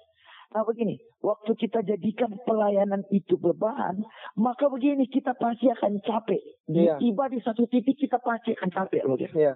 Nah 0.53 0.61
begini, 0.61 1.01
waktu 1.25 1.57
kita 1.57 1.81
jadikan 1.81 2.29
pelayanan 2.45 3.01
itu 3.09 3.41
beban, 3.41 4.05
maka 4.37 4.69
begini 4.69 5.09
kita 5.09 5.33
pasti 5.33 5.65
akan 5.65 5.97
capek. 6.05 6.41
Iya. 6.69 7.01
Tiba 7.01 7.25
di 7.25 7.41
satu 7.41 7.65
titik 7.65 7.97
kita 7.97 8.21
pasti 8.21 8.53
akan 8.53 8.69
capek 8.69 9.01
loh, 9.01 9.17
Ger. 9.17 9.33
Iya. 9.33 9.53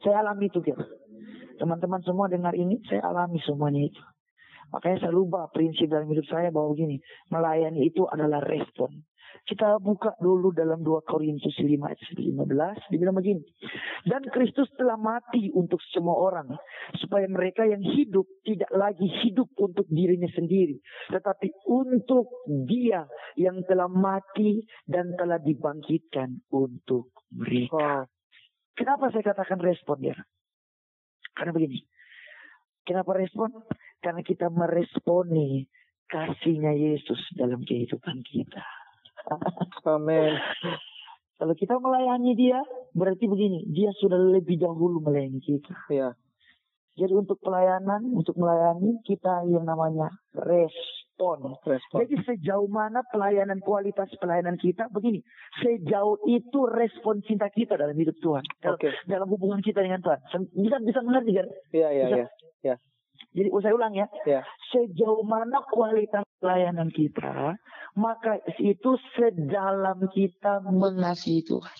Saya 0.00 0.24
alami 0.24 0.48
itu, 0.48 0.64
Ger. 0.64 0.80
Teman-teman 1.62 2.02
semua 2.02 2.26
dengar 2.26 2.58
ini, 2.58 2.82
saya 2.90 3.06
alami 3.06 3.38
semuanya 3.46 3.86
itu. 3.86 4.02
Makanya 4.74 5.06
saya 5.06 5.14
lupa 5.14 5.46
prinsip 5.54 5.86
dalam 5.86 6.10
hidup 6.10 6.26
saya 6.26 6.50
bahwa 6.50 6.74
begini, 6.74 6.98
melayani 7.30 7.86
itu 7.86 8.02
adalah 8.10 8.42
respon. 8.42 9.06
Kita 9.46 9.78
buka 9.78 10.18
dulu 10.18 10.50
dalam 10.50 10.82
2 10.82 11.06
Korintus 11.06 11.54
5 11.54 11.86
ayat 11.86 12.02
15, 12.18 12.90
dibilang 12.90 13.14
begini. 13.14 13.46
Dan 14.02 14.26
Kristus 14.34 14.74
telah 14.74 14.98
mati 14.98 15.54
untuk 15.54 15.78
semua 15.94 16.18
orang, 16.18 16.50
supaya 16.98 17.30
mereka 17.30 17.62
yang 17.62 17.80
hidup 17.80 18.26
tidak 18.42 18.70
lagi 18.74 19.06
hidup 19.22 19.46
untuk 19.54 19.86
dirinya 19.86 20.28
sendiri, 20.34 20.82
tetapi 21.14 21.46
untuk 21.70 22.42
dia 22.66 23.06
yang 23.38 23.62
telah 23.70 23.86
mati 23.86 24.66
dan 24.82 25.14
telah 25.14 25.38
dibangkitkan 25.38 26.42
untuk 26.50 27.14
mereka. 27.30 28.02
Wow. 28.02 28.10
Kenapa 28.74 29.14
saya 29.14 29.30
katakan 29.30 29.62
respon 29.62 30.10
ya? 30.10 30.18
Karena 31.32 31.52
begini. 31.54 31.80
Kenapa 32.82 33.14
respon? 33.14 33.50
Karena 34.02 34.20
kita 34.26 34.50
meresponi 34.50 35.64
kasihnya 36.10 36.74
Yesus 36.74 37.20
dalam 37.38 37.62
kehidupan 37.62 38.20
kita. 38.26 38.62
Amin. 39.94 40.34
Kalau 41.38 41.54
kita 41.58 41.74
melayani 41.78 42.38
dia, 42.38 42.60
berarti 42.94 43.26
begini, 43.26 43.66
dia 43.70 43.90
sudah 43.98 44.18
lebih 44.18 44.62
dahulu 44.62 45.02
melayani 45.02 45.42
kita. 45.42 45.74
Iya. 45.90 46.14
Jadi 46.92 47.12
untuk 47.16 47.40
pelayanan, 47.40 48.04
untuk 48.12 48.36
melayani 48.36 49.00
kita 49.02 49.48
yang 49.48 49.64
namanya 49.64 50.12
respon. 51.22 51.54
Respon. 51.62 51.98
Jadi 52.02 52.14
sejauh 52.26 52.66
mana 52.66 53.06
pelayanan 53.06 53.62
kualitas 53.62 54.10
pelayanan 54.18 54.58
kita 54.58 54.90
begini, 54.90 55.22
sejauh 55.62 56.18
itu 56.26 56.60
respon 56.66 57.22
cinta 57.22 57.46
kita 57.48 57.78
dalam 57.78 57.94
hidup 57.94 58.18
Tuhan, 58.18 58.42
dalam, 58.58 58.78
Oke. 58.78 58.90
dalam 59.06 59.28
hubungan 59.30 59.62
kita 59.62 59.80
dengan 59.82 60.02
Tuhan. 60.02 60.18
Bisa 60.50 60.76
bisa 60.82 61.00
mengerti 61.06 61.32
kan? 61.38 61.46
Iya, 61.70 61.88
iya, 61.94 62.04
Bisa. 62.06 62.16
iya. 62.66 62.74
Jadi 63.32 63.48
oh, 63.48 63.60
saya 63.62 63.72
ulang 63.72 63.94
ya, 63.96 64.06
Iya. 64.28 64.42
sejauh 64.74 65.24
mana 65.24 65.62
kualitas 65.70 66.26
pelayanan 66.42 66.90
kita, 66.92 67.56
maka 67.96 68.42
itu 68.60 68.98
sedalam 69.16 70.10
kita 70.12 70.60
mengasihi 70.66 71.40
Tuhan. 71.46 71.78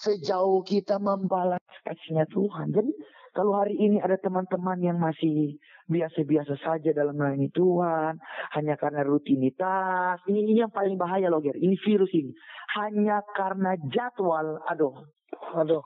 Sejauh 0.00 0.64
kita 0.64 0.96
membalas 0.96 1.60
kasihnya 1.84 2.24
Tuhan. 2.30 2.72
Jadi 2.72 2.92
kalau 3.30 3.62
hari 3.62 3.78
ini 3.78 4.02
ada 4.02 4.18
teman-teman 4.18 4.78
yang 4.82 4.98
masih 4.98 5.54
biasa-biasa 5.86 6.58
saja 6.58 6.90
dalam 6.90 7.14
melayani 7.14 7.50
Tuhan, 7.54 8.18
hanya 8.58 8.74
karena 8.74 9.06
rutinitas, 9.06 10.18
ini, 10.26 10.50
ini 10.50 10.62
yang 10.66 10.74
paling 10.74 10.98
bahaya 10.98 11.30
loh, 11.30 11.38
Ger. 11.38 11.54
Ini 11.54 11.74
virus 11.82 12.10
ini. 12.10 12.34
Hanya 12.78 13.22
karena 13.34 13.78
jadwal, 13.90 14.58
aduh, 14.66 15.06
Aduh. 15.54 15.82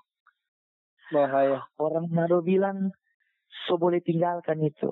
Bahaya. 1.12 1.60
orang 1.76 2.08
Manado 2.08 2.40
bilang, 2.40 2.88
so 3.68 3.76
boleh 3.76 4.00
tinggalkan 4.00 4.64
itu. 4.64 4.88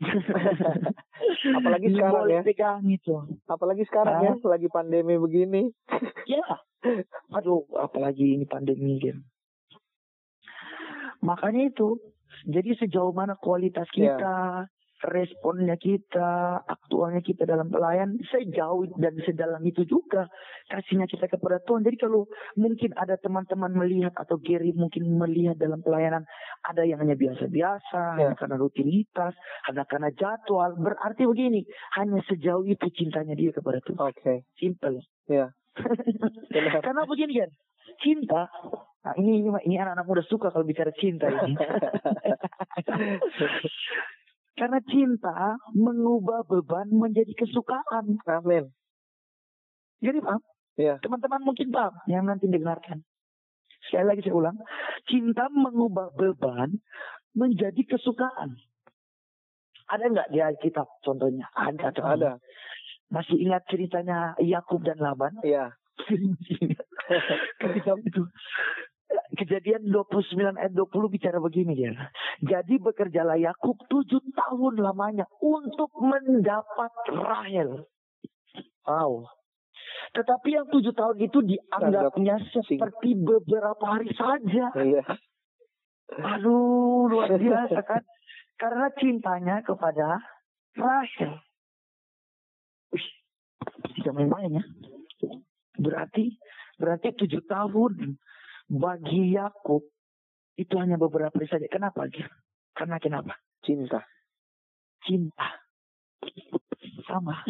Apalagi 1.60 1.92
sekarang 1.92 2.24
ya. 2.32 2.40
pegang 2.40 2.84
itu. 2.88 3.12
Apalagi 3.44 3.84
sekarang 3.84 4.24
ya, 4.24 4.34
lagi 4.48 4.68
pandemi 4.72 5.20
begini. 5.20 5.68
Ya, 6.24 6.46
aduh, 7.36 7.68
apalagi 7.76 8.40
ini 8.40 8.48
pandemi 8.48 8.96
kan. 9.04 9.20
Makanya 11.20 11.68
itu, 11.70 12.00
jadi 12.48 12.72
sejauh 12.76 13.12
mana 13.12 13.36
kualitas 13.36 13.86
Ya. 13.92 14.16
kita, 14.16 14.36
responnya 15.00 15.80
kita, 15.80 16.60
aktualnya 16.68 17.24
kita 17.24 17.48
dalam 17.48 17.72
pelayan, 17.72 18.20
sejauh 18.28 18.84
dan 19.00 19.16
sedalam 19.24 19.64
itu 19.64 19.88
juga 19.88 20.28
kasihnya 20.68 21.08
kita 21.08 21.24
kepada 21.24 21.56
Tuhan. 21.64 21.80
Jadi 21.88 21.96
kalau 21.96 22.28
mungkin 22.52 22.92
ada 22.92 23.16
teman-teman 23.16 23.72
melihat 23.72 24.12
atau 24.12 24.36
Gary 24.36 24.76
mungkin 24.76 25.08
melihat 25.16 25.56
dalam 25.56 25.80
pelayanan 25.80 26.28
ada 26.68 26.84
yang 26.84 27.00
hanya 27.00 27.16
biasa-biasa, 27.16 28.20
Ya. 28.20 28.28
hanya 28.28 28.36
karena 28.36 28.56
rutinitas, 28.60 29.32
hanya 29.72 29.88
karena 29.88 30.12
jadwal, 30.12 30.76
berarti 30.76 31.24
begini, 31.24 31.64
hanya 31.96 32.20
sejauh 32.28 32.68
itu 32.68 32.84
cintanya 32.92 33.32
dia 33.32 33.56
kepada 33.56 33.80
Tuhan. 33.80 34.04
Oke. 34.04 34.44
Simple. 34.60 35.00
Iya. 35.32 35.48
Benar. 36.52 36.84
Karena 36.84 37.08
begini 37.08 37.40
kan, 37.40 37.50
cinta. 38.04 38.52
Nah, 39.00 39.16
ini 39.16 39.40
ini 39.40 39.48
ini 39.64 39.76
anak-anak 39.80 40.04
muda 40.04 40.22
suka 40.28 40.52
kalau 40.52 40.68
bicara 40.68 40.92
cinta 40.92 41.24
ini. 41.24 41.56
Karena 44.60 44.76
cinta 44.84 45.56
mengubah 45.72 46.44
beban 46.44 46.92
menjadi 46.92 47.32
kesukaan. 47.32 48.20
Amin. 48.28 48.68
Jadi 50.04 50.20
paham? 50.20 50.44
Iya. 50.76 51.00
Teman-teman 51.00 51.40
mungkin 51.40 51.72
paham 51.72 51.96
yang 52.12 52.28
nanti 52.28 52.44
dengarkan. 52.44 53.00
Sekali 53.88 54.04
lagi 54.04 54.20
saya 54.20 54.36
ulang, 54.36 54.60
cinta 55.08 55.48
mengubah 55.48 56.12
beban 56.12 56.76
menjadi 57.32 57.80
kesukaan. 57.96 58.60
Ada 59.88 60.12
nggak 60.12 60.28
di 60.28 60.44
Alkitab 60.44 61.00
contohnya? 61.00 61.48
Ada. 61.56 61.88
teman. 61.96 62.20
Ada. 62.20 62.32
Masih 63.08 63.40
ingat 63.40 63.64
ceritanya 63.72 64.36
Yakub 64.44 64.84
dan 64.84 65.00
Laban? 65.00 65.40
Iya. 65.40 65.72
ketika 67.60 67.92
itu 68.04 68.22
kejadian 69.40 69.88
29 69.88 70.60
ayat 70.60 70.72
20 70.76 71.14
bicara 71.16 71.40
begini 71.40 71.72
ya. 71.72 71.92
Jadi 72.44 72.76
bekerjalah 72.76 73.40
Yakub 73.40 73.80
tujuh 73.88 74.20
tahun 74.36 74.84
lamanya 74.84 75.24
untuk 75.40 75.88
mendapat 75.96 76.92
Rahel. 77.08 77.88
Wow. 78.84 79.32
Tetapi 80.12 80.48
yang 80.52 80.66
tujuh 80.68 80.92
tahun 80.92 81.16
itu 81.24 81.38
dianggapnya 81.40 82.36
seperti 82.52 83.16
beberapa 83.16 83.84
hari 83.84 84.12
saja. 84.12 84.68
Iya. 84.76 85.04
Aduh, 86.36 87.06
luar 87.08 87.32
biasa 87.38 87.80
kan. 87.86 88.02
Karena 88.58 88.92
cintanya 88.98 89.56
kepada 89.64 90.20
Rahel. 90.76 91.32
Wih, 92.92 93.08
tidak 93.96 94.12
main-main 94.18 94.60
ya. 94.60 94.64
Berarti, 95.80 96.36
berarti 96.76 97.08
tujuh 97.14 97.40
tahun 97.46 98.20
bagi 98.70 99.34
Yakub 99.34 99.82
itu 100.54 100.74
hanya 100.78 100.94
beberapa 100.94 101.34
hari 101.34 101.50
saja. 101.50 101.66
Kenapa? 101.66 102.06
Karena 102.70 102.96
kenapa? 103.02 103.34
Cinta. 103.66 103.98
Cinta. 105.02 105.58
Sama. 107.10 107.42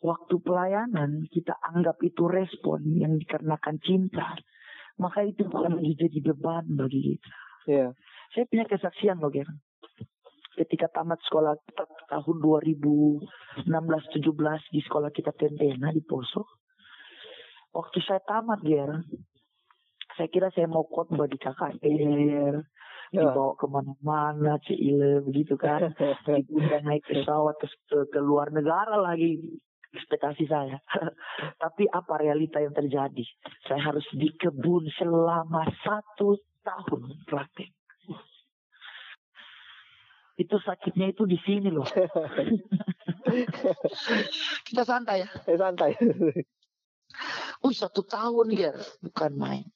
Waktu 0.00 0.34
pelayanan 0.42 1.28
kita 1.30 1.54
anggap 1.60 2.00
itu 2.02 2.26
respon 2.26 2.82
yang 2.98 3.14
dikarenakan 3.20 3.78
cinta. 3.84 4.34
Maka 4.98 5.22
itu 5.24 5.46
bukan 5.46 5.78
lagi 5.78 5.94
jadi 5.96 6.18
beban 6.24 6.66
bagi 6.74 7.14
kita. 7.14 7.34
Iya. 7.70 7.88
Saya 8.34 8.44
punya 8.48 8.64
kesaksian 8.66 9.20
loh, 9.20 9.30
Ger. 9.30 9.46
Ketika 10.56 10.90
tamat 10.92 11.20
sekolah 11.24 11.56
kita 11.62 11.84
tahun 12.10 12.36
2016-17 13.64 14.74
di 14.74 14.80
sekolah 14.82 15.10
kita 15.14 15.32
Tentena 15.36 15.88
di 15.94 16.02
Poso. 16.04 16.58
Waktu 17.70 17.98
saya 18.02 18.20
tamat, 18.24 18.60
Ger, 18.66 18.90
saya 20.16 20.28
kira 20.30 20.48
saya 20.54 20.66
mau 20.66 20.86
khotbah 20.86 21.30
di 21.30 21.38
KKR, 21.38 22.56
Ya. 23.10 23.26
dibawa 23.26 23.58
ke 23.58 23.66
mana-mana, 23.66 24.54
Cile, 24.62 25.18
begitu 25.26 25.58
kan. 25.58 25.90
Diundang 26.46 26.86
naik 26.86 27.02
pesawat 27.02 27.58
ke, 27.58 27.66
ke, 27.90 27.98
ke 28.06 28.18
luar 28.22 28.54
negara 28.54 29.02
lagi 29.02 29.34
ekspektasi 29.90 30.46
saya. 30.46 30.78
Tapi 31.62 31.90
apa 31.90 32.22
realita 32.22 32.62
yang 32.62 32.70
terjadi? 32.70 33.26
Saya 33.66 33.82
harus 33.82 34.06
di 34.14 34.30
kebun 34.38 34.86
selama 34.94 35.66
satu 35.82 36.38
tahun 36.62 37.26
praktek. 37.26 37.74
Itu 40.38 40.56
sakitnya 40.62 41.10
itu 41.10 41.26
di 41.26 41.36
sini 41.42 41.68
loh. 41.68 41.84
Kita 44.70 44.86
santai 44.86 45.26
ya. 45.26 45.28
Eh, 45.50 45.58
santai. 45.58 45.98
Oh 47.60 47.74
satu 47.74 48.06
tahun 48.06 48.54
ya, 48.54 48.72
bukan 49.04 49.34
main. 49.36 49.66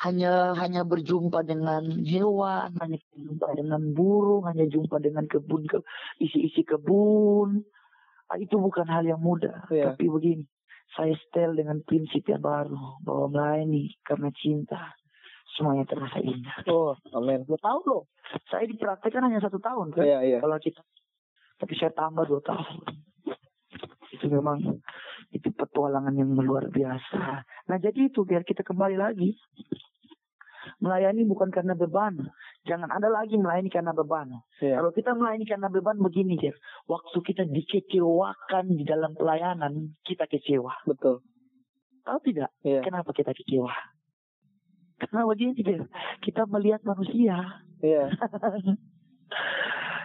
Hanya 0.00 0.56
hanya 0.56 0.80
berjumpa 0.80 1.44
dengan 1.44 1.84
hewan, 2.00 2.72
hanya 2.80 2.96
berjumpa 3.12 3.48
dengan 3.52 3.82
burung, 3.92 4.48
hanya 4.48 4.64
jumpa 4.64 4.96
dengan 4.96 5.28
kebun 5.28 5.68
ke 5.68 5.84
isi-isi 6.16 6.64
kebun. 6.64 7.60
Ah, 8.32 8.40
itu 8.40 8.56
bukan 8.56 8.88
hal 8.88 9.04
yang 9.04 9.20
mudah. 9.20 9.68
Iya. 9.68 9.92
Tapi 9.92 10.08
begini, 10.08 10.44
saya 10.96 11.12
setel 11.20 11.52
dengan 11.52 11.84
prinsip 11.84 12.24
yang 12.30 12.40
baru 12.40 13.02
bahwa 13.04 13.26
melayani 13.28 13.92
karena 14.00 14.32
cinta 14.32 14.96
semuanya 15.58 15.84
terasa 15.84 16.16
indah. 16.22 16.64
Oh, 16.70 16.96
amin. 17.12 17.44
Dua 17.44 17.58
tahun 17.60 17.82
loh. 17.84 18.08
Saya 18.48 18.64
dipraktekkan 18.70 19.26
hanya 19.26 19.42
satu 19.42 19.58
tahun 19.60 19.92
kan. 19.92 20.06
Iya, 20.06 20.18
iya. 20.24 20.38
Kalau 20.40 20.56
kita, 20.62 20.80
tapi 21.60 21.74
saya 21.76 21.92
tambah 21.92 22.24
dua 22.24 22.40
tahun. 22.40 23.04
Itu 24.14 24.26
memang 24.32 24.80
itu 25.30 25.48
petualangan 25.54 26.14
yang 26.14 26.34
luar 26.34 26.66
biasa. 26.70 27.46
Nah 27.70 27.78
jadi 27.78 28.10
itu 28.10 28.26
biar 28.26 28.42
kita 28.42 28.66
kembali 28.66 28.98
lagi. 28.98 29.38
Melayani 30.80 31.28
bukan 31.28 31.52
karena 31.52 31.76
beban. 31.76 32.32
Jangan 32.64 32.88
ada 32.88 33.12
lagi 33.12 33.36
melayani 33.36 33.68
karena 33.68 33.92
beban. 33.92 34.32
Iya. 34.64 34.80
Kalau 34.80 34.90
kita 34.96 35.12
melayani 35.12 35.44
karena 35.44 35.68
beban 35.68 36.00
begini, 36.00 36.40
Jer. 36.40 36.56
Waktu 36.88 37.20
kita 37.20 37.44
dikecewakan 37.44 38.72
di 38.72 38.88
dalam 38.88 39.12
pelayanan, 39.12 39.92
kita 40.08 40.24
kecewa. 40.24 40.72
Betul. 40.88 41.20
Tahu 42.08 42.18
tidak? 42.24 42.48
Iya. 42.64 42.80
Kenapa 42.80 43.12
kita 43.12 43.36
kecewa? 43.36 43.68
Karena 45.04 45.28
begini, 45.28 45.60
Jer. 45.60 45.84
Kita 46.24 46.48
melihat 46.48 46.80
manusia. 46.88 47.60
Iya. 47.84 48.08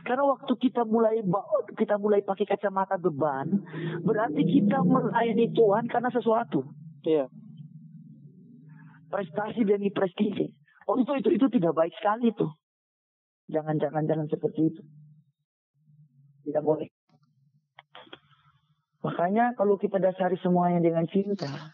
Karena 0.05 0.22
waktu 0.22 0.53
kita 0.62 0.86
mulai 0.86 1.25
kita 1.74 1.98
mulai 1.98 2.22
pakai 2.22 2.46
kacamata 2.46 2.94
beban, 3.01 3.65
berarti 4.05 4.46
kita 4.46 4.86
melayani 4.86 5.50
Tuhan 5.50 5.89
karena 5.89 6.13
sesuatu. 6.13 6.62
Iya. 7.01 7.25
Prestasi 9.10 9.65
demi 9.65 9.89
prestisi. 9.89 10.53
Oh 10.86 10.96
itu 11.01 11.12
itu 11.18 11.30
itu 11.34 11.46
tidak 11.50 11.74
baik 11.74 11.94
sekali 11.98 12.30
itu. 12.30 12.46
Jangan 13.50 13.77
jangan 13.77 14.04
jangan 14.06 14.27
seperti 14.30 14.70
itu. 14.70 14.82
Tidak 16.46 16.62
boleh. 16.62 16.89
Makanya 19.01 19.54
kalau 19.54 19.77
kita 19.77 20.01
dasari 20.01 20.38
semuanya 20.42 20.82
dengan 20.82 21.06
cinta, 21.06 21.74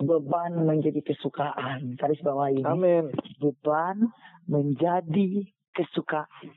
beban 0.00 0.56
menjadi 0.64 1.00
kesukaan. 1.04 1.96
Garis 2.00 2.20
bawah 2.24 2.48
ini. 2.48 2.64
Amin. 2.64 3.12
Beban 3.40 4.08
menjadi 4.48 5.44
kesukaan 5.72 6.52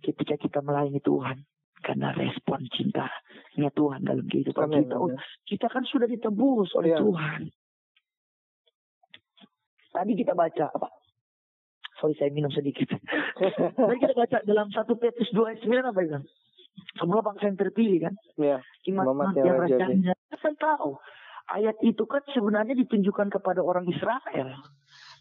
ketika 0.00 0.40
kita 0.40 0.64
melayani 0.64 1.00
Tuhan. 1.00 1.44
Karena 1.82 2.14
respon 2.14 2.62
cintanya 2.70 3.68
Tuhan 3.74 4.06
dalam 4.06 4.24
kehidupan 4.30 4.70
Amin. 4.70 4.86
kita. 4.86 4.94
Oh, 5.02 5.10
kita 5.44 5.66
kan 5.66 5.82
sudah 5.82 6.06
ditebus 6.06 6.70
oleh 6.78 6.94
Iya. 6.94 7.02
Tuhan. 7.02 7.40
Tadi 9.92 10.12
kita 10.14 10.32
baca 10.32 10.70
apa? 10.72 10.88
Sorry 12.02 12.18
saya 12.18 12.34
minum 12.34 12.50
sedikit. 12.50 12.90
Tadi 13.38 13.98
kita 14.02 14.14
baca 14.18 14.42
dalam 14.42 14.74
1 14.74 14.82
Petrus 14.98 15.30
2 15.30 15.54
ayat 15.54 15.60
9 15.62 15.90
apa 15.94 16.00
itu? 16.02 16.18
Semua 16.98 17.22
bangsa 17.22 17.46
yang 17.46 17.54
terpilih 17.54 18.10
kan? 18.10 18.14
ya. 18.34 18.58
Iman 18.90 19.06
yang 19.38 19.46
yang 19.46 19.58
raja 19.62 19.76
rajanya. 19.86 20.12
Kita 20.18 20.36
kan 20.42 20.54
tahu. 20.58 20.98
Ayat 21.54 21.78
itu 21.86 22.02
kan 22.10 22.26
sebenarnya 22.34 22.74
ditunjukkan 22.74 23.38
kepada 23.38 23.62
orang 23.62 23.86
Israel. 23.86 24.58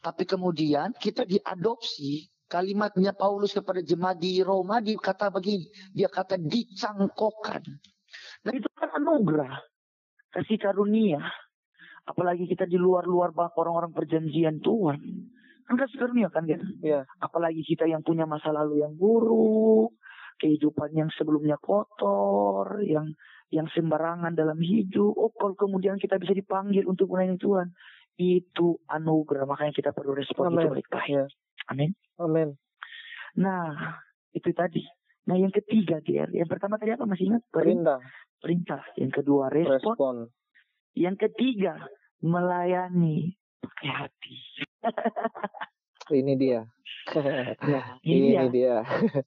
Tapi 0.02 0.24
kemudian 0.26 0.98
kita 0.98 1.30
diadopsi 1.30 2.26
kalimatnya 2.50 3.14
Paulus 3.14 3.54
kepada 3.54 3.86
jemaat 3.86 4.18
di 4.18 4.42
Roma 4.42 4.82
dia 4.82 4.98
kata 4.98 5.30
begini, 5.30 5.70
dia 5.94 6.10
kata 6.10 6.42
dicangkokkan. 6.42 7.62
Dan 8.42 8.54
itu 8.58 8.68
kan 8.74 8.90
anugerah. 8.98 9.62
Kasih 10.34 10.58
karunia. 10.58 11.22
Apalagi 12.10 12.50
kita 12.50 12.66
di 12.66 12.82
luar-luar 12.82 13.30
orang-orang 13.38 13.94
perjanjian 13.94 14.58
Tuhan. 14.66 15.00
Kan 15.72 15.88
karunia 15.88 16.28
kan 16.28 16.44
kan? 16.44 16.60
Iya. 16.84 17.08
Apalagi 17.24 17.64
kita 17.64 17.88
yang 17.88 18.04
punya 18.04 18.28
masa 18.28 18.52
lalu 18.52 18.84
yang 18.84 19.00
buruk. 19.00 19.96
Kehidupan 20.42 20.92
yang 20.92 21.08
sebelumnya 21.16 21.56
kotor. 21.56 22.84
Yang 22.84 23.16
yang 23.52 23.68
sembarangan 23.72 24.36
dalam 24.36 24.60
hidup. 24.60 25.16
Oh 25.16 25.32
kalau 25.32 25.56
kemudian 25.56 25.96
kita 25.96 26.20
bisa 26.20 26.36
dipanggil 26.36 26.84
untuk 26.84 27.08
melayani 27.08 27.40
Tuhan. 27.40 27.72
Itu 28.20 28.84
anugerah. 28.92 29.48
Makanya 29.48 29.72
kita 29.72 29.96
perlu 29.96 30.12
respon 30.12 30.52
itu 30.52 30.68
Amin. 30.68 30.76
baik-baik. 30.76 31.08
Ya. 31.08 31.26
Amin. 31.72 31.96
Amin. 32.20 32.50
Nah, 33.40 33.96
itu 34.36 34.52
tadi. 34.52 34.84
Nah, 35.32 35.38
yang 35.38 35.54
ketiga, 35.54 36.02
GR. 36.02 36.34
Yang 36.34 36.50
pertama 36.50 36.76
tadi 36.76 36.92
apa 36.98 37.06
masih 37.08 37.32
ingat? 37.32 37.46
Perintah. 37.54 38.02
Perintah, 38.42 38.82
Perintah. 38.82 38.82
Yang 38.98 39.12
kedua, 39.22 39.44
respon. 39.48 39.76
respon. 39.78 40.16
Yang 40.98 41.16
ketiga, 41.30 41.74
melayani 42.20 43.38
pakai 43.62 43.90
hati. 43.90 44.36
Ini 46.12 46.34
dia. 46.36 46.62
Nah, 47.16 47.98
ini 48.06 48.36
Ini 48.36 48.52
dia. 48.52 48.52
dia. 48.52 48.78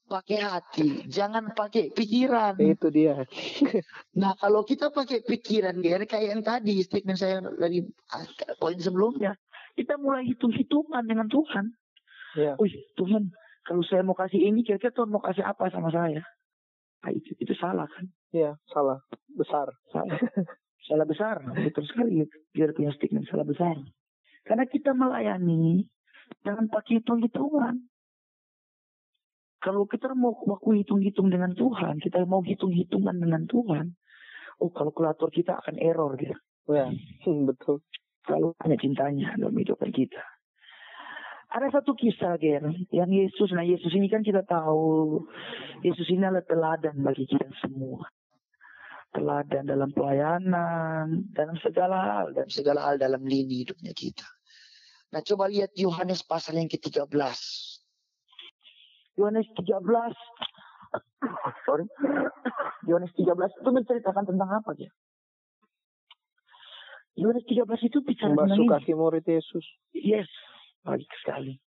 Pakai 0.04 0.38
hati, 0.42 1.08
jangan 1.08 1.56
pakai 1.56 1.90
pikiran. 1.96 2.61
Itu 2.61 2.92
dia. 2.92 3.25
Nah, 4.20 4.37
kalau 4.38 4.62
kita 4.62 4.94
pakai 4.94 5.25
pikiran, 5.26 5.82
Ger, 5.82 6.06
kayak 6.06 6.38
yang 6.38 6.42
tadi 6.44 6.78
statement 6.84 7.18
saya 7.18 7.42
dari 7.58 7.82
ah, 8.14 8.23
poin 8.62 8.78
sebelumnya. 8.78 9.34
Kita 9.75 9.99
mulai 9.99 10.23
hitung-hitungan 10.30 11.02
dengan 11.02 11.26
Tuhan. 11.26 11.66
Ya. 12.38 12.54
Wih, 12.62 12.70
Tuhan, 12.94 13.34
kalau 13.66 13.82
saya 13.82 14.06
mau 14.06 14.14
kasih 14.14 14.38
ini, 14.38 14.62
kira-kira 14.62 14.94
Tuhan 14.94 15.11
mau 15.11 15.18
kasih 15.18 15.42
apa 15.42 15.66
sama 15.75 15.90
saya? 15.90 16.23
Nah, 17.02 17.11
itu, 17.11 17.34
itu 17.42 17.54
salah 17.58 17.90
kan? 17.90 18.06
Iya, 18.30 18.54
salah. 18.70 19.02
Besar. 19.34 19.66
Salah. 19.90 20.14
salah 20.87 21.06
besar. 21.11 21.42
Betul 21.58 21.90
sekali. 21.90 22.23
Biar 22.54 22.70
punya 22.70 22.94
statement 22.94 23.26
salah 23.26 23.42
besar. 23.42 23.75
Karena 24.45 24.69
kita 24.69 24.93
melayani, 24.93 25.89
jangan 26.45 26.69
pakai 26.69 27.01
hitung-hitungan. 27.01 27.89
Kalau 29.65 29.89
kita 29.89 30.13
mau 30.13 30.37
waktu 30.37 30.85
hitung-hitung 30.85 31.33
dengan 31.33 31.57
Tuhan, 31.57 31.97
kita 31.97 32.29
mau 32.29 32.45
hitung-hitungan 32.45 33.17
dengan 33.17 33.49
Tuhan, 33.49 33.97
oh 34.61 34.69
kalkulator 34.69 35.33
kita 35.33 35.57
akan 35.65 35.81
error 35.81 36.13
gitu. 36.21 36.37
Ya, 36.69 36.93
betul. 37.49 37.81
Kalau 38.25 38.53
hanya 38.61 38.77
cintanya 38.77 39.33
dalam 39.41 39.57
hidupan 39.57 39.89
kita. 39.93 40.21
Ada 41.55 41.81
satu 41.81 41.95
kisah, 41.95 42.35
Ger, 42.41 42.67
yang 42.91 43.09
Yesus, 43.15 43.55
nah 43.55 43.63
Yesus 43.63 43.95
ini 43.95 44.11
kan 44.11 44.27
kita 44.27 44.43
tahu, 44.43 45.23
Yesus 45.87 46.09
ini 46.11 46.27
adalah 46.27 46.43
teladan 46.43 46.99
bagi 46.99 47.30
kita 47.30 47.47
semua. 47.63 48.11
Teladan 49.15 49.71
dalam 49.71 49.95
pelayanan, 49.95 51.31
dalam 51.31 51.55
segala 51.63 51.97
hal, 52.03 52.35
dan 52.35 52.50
Segala 52.50 52.83
hal 52.91 52.99
dalam 52.99 53.23
lini 53.23 53.63
hidupnya 53.63 53.95
kita. 53.95 54.27
Nah, 55.15 55.23
coba 55.23 55.47
lihat 55.47 55.71
Yohanes 55.79 56.27
pasal 56.27 56.59
yang 56.59 56.67
ke-13. 56.67 57.15
Yohanes 59.15 59.47
13 59.55 59.79
sorry 61.67 61.87
Yohanes 62.91 63.15
13 63.15 63.31
itu 63.63 63.71
menceritakan 63.71 64.25
tentang 64.27 64.50
apa 64.50 64.71
ya? 64.75 64.91
Yohanes 67.15 67.47
13 67.47 67.63
itu 67.87 67.99
bicara 68.03 68.35
tentang 68.35 68.50
Membasuh 68.50 68.67
ini. 68.67 68.73
kaki 68.75 68.93
murid 68.99 69.23
Yesus. 69.23 69.65
Yes, 69.95 70.27
baik 70.83 71.07
sekali. 71.23 71.63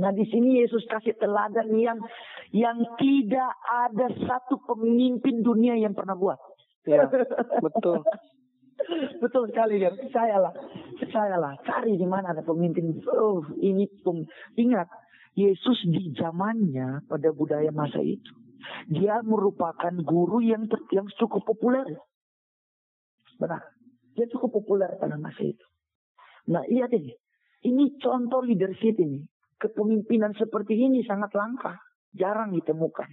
Nah 0.00 0.12
di 0.12 0.24
sini 0.28 0.64
Yesus 0.64 0.88
kasih 0.88 1.16
teladan 1.20 1.68
yang 1.76 2.00
yang 2.52 2.80
tidak 2.96 3.52
ada 3.68 4.08
satu 4.24 4.60
pemimpin 4.64 5.44
dunia 5.44 5.76
yang 5.76 5.92
pernah 5.92 6.16
buat. 6.16 6.40
Ya, 6.88 7.06
betul. 7.64 8.00
Betul 9.20 9.52
sekali 9.52 9.78
ya. 9.78 9.94
Percayalah, 9.94 10.52
percayalah. 10.98 11.52
Cari 11.62 11.94
di 11.94 12.06
mana 12.08 12.34
ada 12.34 12.42
pemimpin. 12.42 12.98
Oh, 13.06 13.44
ini 13.60 13.86
pem... 14.02 14.26
ingat 14.58 14.88
Yesus 15.32 15.80
di 15.88 16.12
zamannya 16.18 17.08
pada 17.08 17.32
budaya 17.32 17.72
masa 17.72 18.04
itu, 18.04 18.32
dia 18.90 19.22
merupakan 19.24 19.92
guru 20.04 20.44
yang 20.44 20.68
ter- 20.68 20.88
yang 20.92 21.08
cukup 21.16 21.46
populer. 21.46 21.88
Benar, 23.40 23.62
dia 24.12 24.28
cukup 24.28 24.60
populer 24.60 24.92
pada 25.00 25.16
masa 25.16 25.40
itu. 25.40 25.66
Nah, 26.52 26.66
lihat 26.68 26.92
ini, 26.92 27.16
ini 27.64 27.96
contoh 28.02 28.44
leadership 28.44 28.98
ini. 28.98 29.24
Kepemimpinan 29.62 30.34
seperti 30.34 30.74
ini 30.74 31.06
sangat 31.06 31.30
langka, 31.38 31.78
jarang 32.10 32.50
ditemukan. 32.50 33.06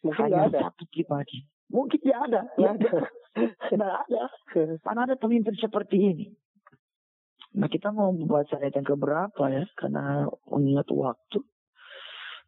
Mungkin 0.00 0.32
Hanya 0.32 0.48
ada. 0.48 0.72
satu 0.72 0.88
pribadi. 0.88 1.44
Mungkin 1.68 2.00
tidak 2.00 2.20
ada. 2.32 2.40
Nggak 2.56 2.72
ada. 2.80 2.90
Tidak 3.70 3.86
ada. 3.86 4.22
Mana 4.82 5.06
ada 5.06 5.14
pemimpin 5.14 5.54
seperti 5.54 5.96
ini? 6.02 6.26
Nah 7.54 7.70
kita 7.70 7.94
mau 7.94 8.10
membaca 8.10 8.58
ayat 8.58 8.74
yang 8.74 8.88
keberapa 8.90 9.42
ya? 9.46 9.62
Karena 9.78 10.26
mengingat 10.50 10.90
waktu. 10.90 11.38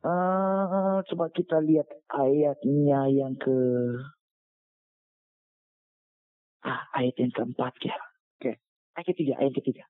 Eh, 0.02 0.96
coba 1.06 1.30
kita 1.30 1.62
lihat 1.62 1.86
ayatnya 2.10 3.06
yang 3.14 3.38
ke 3.38 3.54
ah, 6.66 6.82
ayat 6.98 7.14
yang 7.22 7.30
keempat 7.30 7.78
ya. 7.86 7.94
Oke. 8.42 8.58
Ayat 8.98 9.06
ketiga, 9.14 9.38
ayat 9.38 9.54
ketiga. 9.54 9.86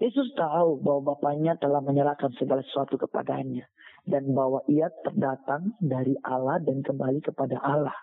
Yesus 0.00 0.32
tahu 0.32 0.80
bahwa 0.80 1.12
Bapaknya 1.12 1.60
telah 1.60 1.84
menyerahkan 1.84 2.32
segala 2.40 2.64
sesuatu 2.64 2.96
kepadanya 2.96 3.68
dan 4.08 4.32
bahwa 4.32 4.64
ia 4.64 4.88
terdatang 5.04 5.76
dari 5.76 6.16
Allah 6.24 6.56
dan 6.64 6.80
kembali 6.80 7.20
kepada 7.20 7.60
Allah. 7.60 7.96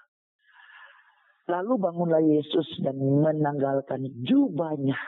Lalu 1.47 1.73
bangunlah 1.79 2.21
Yesus 2.21 2.67
dan 2.83 2.99
menanggalkan 2.99 4.05
jubahnya. 4.27 4.99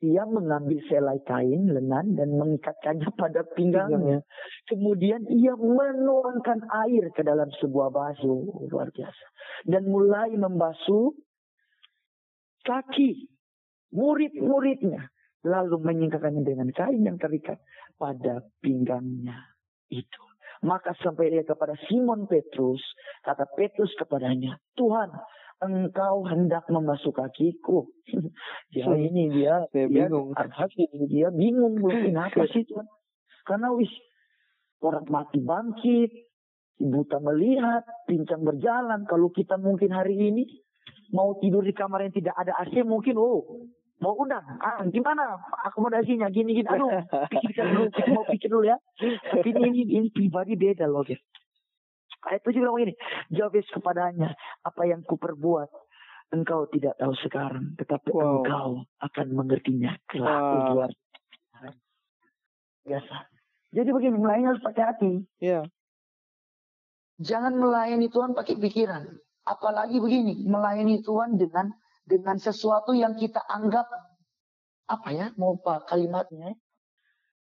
Ia 0.00 0.24
mengambil 0.24 0.80
selai 0.88 1.20
kain 1.28 1.68
lenan 1.68 2.16
dan 2.16 2.32
mengikatkannya 2.32 3.12
pada 3.20 3.44
pinggangnya. 3.52 4.24
Kemudian 4.64 5.28
ia 5.28 5.52
menuangkan 5.52 6.64
air 6.88 7.12
ke 7.12 7.20
dalam 7.20 7.52
sebuah 7.60 7.92
basuh. 7.92 8.64
Luar 8.72 8.88
biasa. 8.88 9.24
Dan 9.68 9.92
mulai 9.92 10.32
membasuh 10.32 11.12
kaki 12.64 13.28
murid-muridnya. 13.92 15.12
Lalu 15.40 15.76
menyingkapkannya 15.80 16.44
dengan 16.44 16.68
kain 16.76 17.00
yang 17.00 17.16
terikat 17.16 17.56
pada 17.96 18.44
pinggangnya 18.60 19.40
itu. 19.88 20.22
Maka 20.60 20.92
sampai 21.00 21.32
dia 21.32 21.40
kepada 21.40 21.72
Simon 21.88 22.28
Petrus, 22.28 22.84
kata 23.24 23.48
Petrus 23.56 23.88
kepadanya, 23.96 24.60
Tuhan, 24.76 25.08
engkau 25.64 26.28
hendak 26.28 26.68
membasuh 26.68 27.16
kakiku. 27.16 27.88
ya 28.76 28.84
ini 28.92 29.32
dia, 29.32 29.64
Saya 29.72 29.88
dia 29.88 30.08
bingung. 30.12 30.36
hati, 30.36 30.84
dia 31.08 31.32
bingung 31.32 31.80
kenapa 31.80 32.44
sih 32.52 32.68
Tuhan. 32.68 32.84
Karena 33.48 33.72
wis 33.72 33.88
orang 34.84 35.08
mati 35.08 35.40
bangkit, 35.40 36.12
buta 36.76 37.16
melihat, 37.24 37.84
pincang 38.04 38.44
berjalan. 38.44 39.08
Kalau 39.08 39.32
kita 39.32 39.56
mungkin 39.56 39.96
hari 39.96 40.16
ini 40.16 40.44
mau 41.16 41.36
tidur 41.40 41.64
di 41.64 41.72
kamar 41.72 42.04
yang 42.04 42.14
tidak 42.14 42.36
ada 42.36 42.52
AC 42.60 42.84
mungkin 42.84 43.18
oh 43.18 43.64
mau 44.00 44.16
undang? 44.16 44.42
Ah 44.58 44.80
gimana? 44.88 45.36
Akomodasinya? 45.68 46.32
Gini 46.32 46.56
gini. 46.56 46.68
Aduh 46.68 46.88
pikirkan 47.28 47.66
dulu 47.70 47.86
mau 48.16 48.24
pikir 48.26 48.48
dulu 48.48 48.64
ya. 48.66 48.76
Tapi 49.00 49.48
ini 49.52 49.84
ini, 49.84 49.92
ini 50.00 50.08
pribadi 50.08 50.56
beda 50.56 50.88
loh 50.88 51.04
guys. 51.04 51.20
Ayat 52.26 52.44
tujuh 52.44 52.60
bilang 52.60 52.76
begini 52.76 52.94
jawab 53.32 53.56
Yesus 53.56 53.72
kepadanya 53.72 54.36
apa 54.60 54.82
yang 54.84 55.00
kuperbuat 55.08 55.68
engkau 56.36 56.68
tidak 56.68 56.94
tahu 57.00 57.16
sekarang 57.24 57.72
tetapi 57.80 58.12
Wow. 58.12 58.44
engkau 58.44 58.68
akan 59.00 59.26
mengertinya. 59.32 59.96
Kelak 60.04 60.28
Wah. 60.28 60.68
luar 60.72 60.90
biasa. 62.84 63.16
Jadi 63.70 63.88
begini 63.94 64.16
melayani 64.18 64.46
harus 64.50 64.64
pakai 64.64 64.82
hati. 64.82 65.12
Ya, 65.38 65.62
Jangan 67.20 67.52
melayani 67.52 68.08
Tuhan 68.08 68.32
pakai 68.32 68.56
pikiran. 68.56 69.04
Apalagi 69.44 70.00
begini, 70.00 70.40
melayani 70.48 71.04
Tuhan 71.04 71.36
dengan 71.36 71.68
dengan 72.10 72.34
sesuatu 72.34 72.90
yang 72.90 73.14
kita 73.14 73.38
anggap 73.46 73.86
apa 74.90 75.08
ya 75.14 75.30
mau 75.38 75.54
pak 75.54 75.86
kalimatnya? 75.86 76.58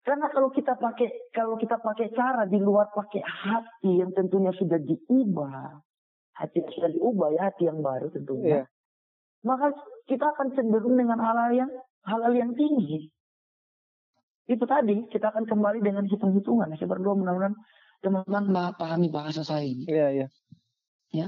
Karena 0.05 0.29
kalau 0.29 0.53
kita 0.53 0.77
pakai 0.77 1.33
kalau 1.33 1.57
kita 1.57 1.81
pakai 1.81 2.13
cara 2.13 2.45
di 2.45 2.61
luar 2.61 2.93
pakai 2.93 3.25
hati 3.25 3.99
yang 3.99 4.13
tentunya 4.13 4.53
sudah 4.53 4.77
diubah, 4.77 5.81
hati 6.37 6.61
yang 6.61 6.71
sudah 6.77 6.89
diubah 6.93 7.27
ya 7.33 7.41
hati 7.49 7.63
yang 7.65 7.81
baru 7.81 8.13
tentunya. 8.13 8.45
Iya. 8.45 8.63
Maka 9.49 9.73
kita 10.05 10.29
akan 10.29 10.47
cenderung 10.53 10.95
dengan 10.95 11.17
hal-hal 11.17 11.51
yang 11.57 11.71
hal-hal 12.05 12.33
yang 12.37 12.51
tinggi. 12.53 13.09
Itu 14.49 14.65
tadi 14.65 15.09
kita 15.09 15.33
akan 15.33 15.45
kembali 15.49 15.81
dengan 15.81 16.05
hitung-hitungan. 16.05 16.73
Saya 16.77 16.89
berdoa 16.89 17.17
mudah-mudahan 17.17 17.57
Teman-teman 17.99 18.43
ma- 18.47 18.75
pahami 18.75 19.11
bahasa 19.11 19.43
saya 19.43 19.67
ini. 19.67 19.83
Iya, 19.83 20.07
iya. 21.11 21.27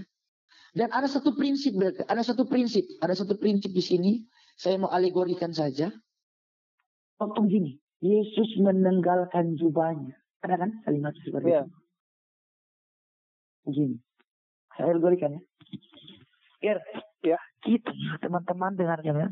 Dan 0.71 0.87
ada 0.87 1.03
satu 1.03 1.35
prinsip, 1.35 1.75
ada 2.07 2.23
satu 2.23 2.47
prinsip, 2.47 2.87
ada 3.03 3.11
satu 3.11 3.35
prinsip 3.35 3.75
di 3.75 3.83
sini. 3.83 4.11
Saya 4.55 4.79
mau 4.79 4.91
alegorikan 4.91 5.51
saja. 5.51 5.91
waktu 7.21 7.37
gini. 7.53 7.71
Yesus 8.01 8.57
menenggalkan 8.57 9.53
jubahnya. 9.53 10.17
Ada 10.41 10.57
kan 10.57 10.73
kalimat 10.81 11.13
seperti 11.21 11.53
Iya. 11.53 11.69
itu? 11.69 11.77
Gini. 13.69 13.97
Saya 14.73 14.89
algorikan 14.89 15.37
ya. 15.37 15.41
Ger, 16.57 16.77
Ya. 17.21 17.37
kita 17.61 17.93
teman-teman 18.25 18.73
dengarkan 18.73 19.13
ya. 19.13 19.29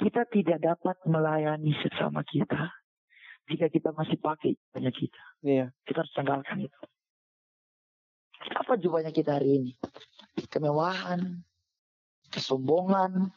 Kita 0.00 0.24
tidak 0.32 0.64
dapat 0.64 0.96
melayani 1.04 1.76
sesama 1.84 2.24
kita 2.24 2.72
jika 3.52 3.68
kita 3.68 3.92
masih 3.92 4.16
pakai 4.16 4.56
jubahnya 4.56 4.92
kita. 4.96 5.22
Iya. 5.44 5.66
Kita 5.84 6.00
harus 6.00 6.14
tanggalkan 6.16 6.64
itu. 6.64 6.80
Apa 8.56 8.80
jubahnya 8.80 9.12
kita 9.12 9.36
hari 9.36 9.60
ini? 9.60 9.72
Kemewahan, 10.50 11.42
kesombongan, 12.30 13.34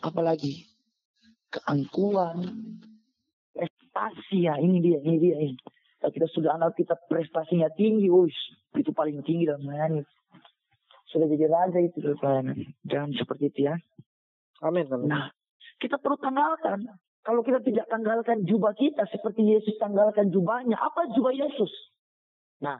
apalagi 0.00 0.66
keangkuhan. 1.52 2.48
Prestasi 3.52 4.46
ya, 4.46 4.54
ini 4.60 4.78
dia, 4.78 4.98
ini 5.02 5.16
dia 5.18 5.36
ini. 5.40 5.56
Kalau 5.98 6.14
kita 6.14 6.28
sudah 6.30 6.54
anggap 6.54 6.78
kita 6.78 6.94
prestasinya 7.10 7.66
tinggi, 7.74 8.06
wush, 8.06 8.54
itu 8.78 8.94
paling 8.94 9.18
tinggi 9.26 9.50
dalam 9.50 9.66
melayani. 9.66 10.06
Sudah 11.10 11.26
jadi 11.26 11.48
raja 11.50 11.78
itu 11.82 11.98
dalam 11.98 12.18
pelayanan. 12.20 12.56
Jangan 12.86 13.10
seperti 13.18 13.50
itu 13.50 13.60
ya. 13.66 13.74
Amin, 14.62 14.86
amin. 14.92 15.08
Nah, 15.10 15.32
kita 15.82 15.98
perlu 15.98 16.20
tanggalkan. 16.20 16.86
Kalau 17.26 17.42
kita 17.42 17.60
tidak 17.64 17.90
tanggalkan 17.90 18.46
jubah 18.46 18.72
kita 18.78 19.04
seperti 19.10 19.42
Yesus 19.42 19.74
tanggalkan 19.82 20.30
jubahnya. 20.30 20.78
Apa 20.78 21.10
jubah 21.12 21.34
Yesus? 21.34 21.70
Nah, 22.62 22.78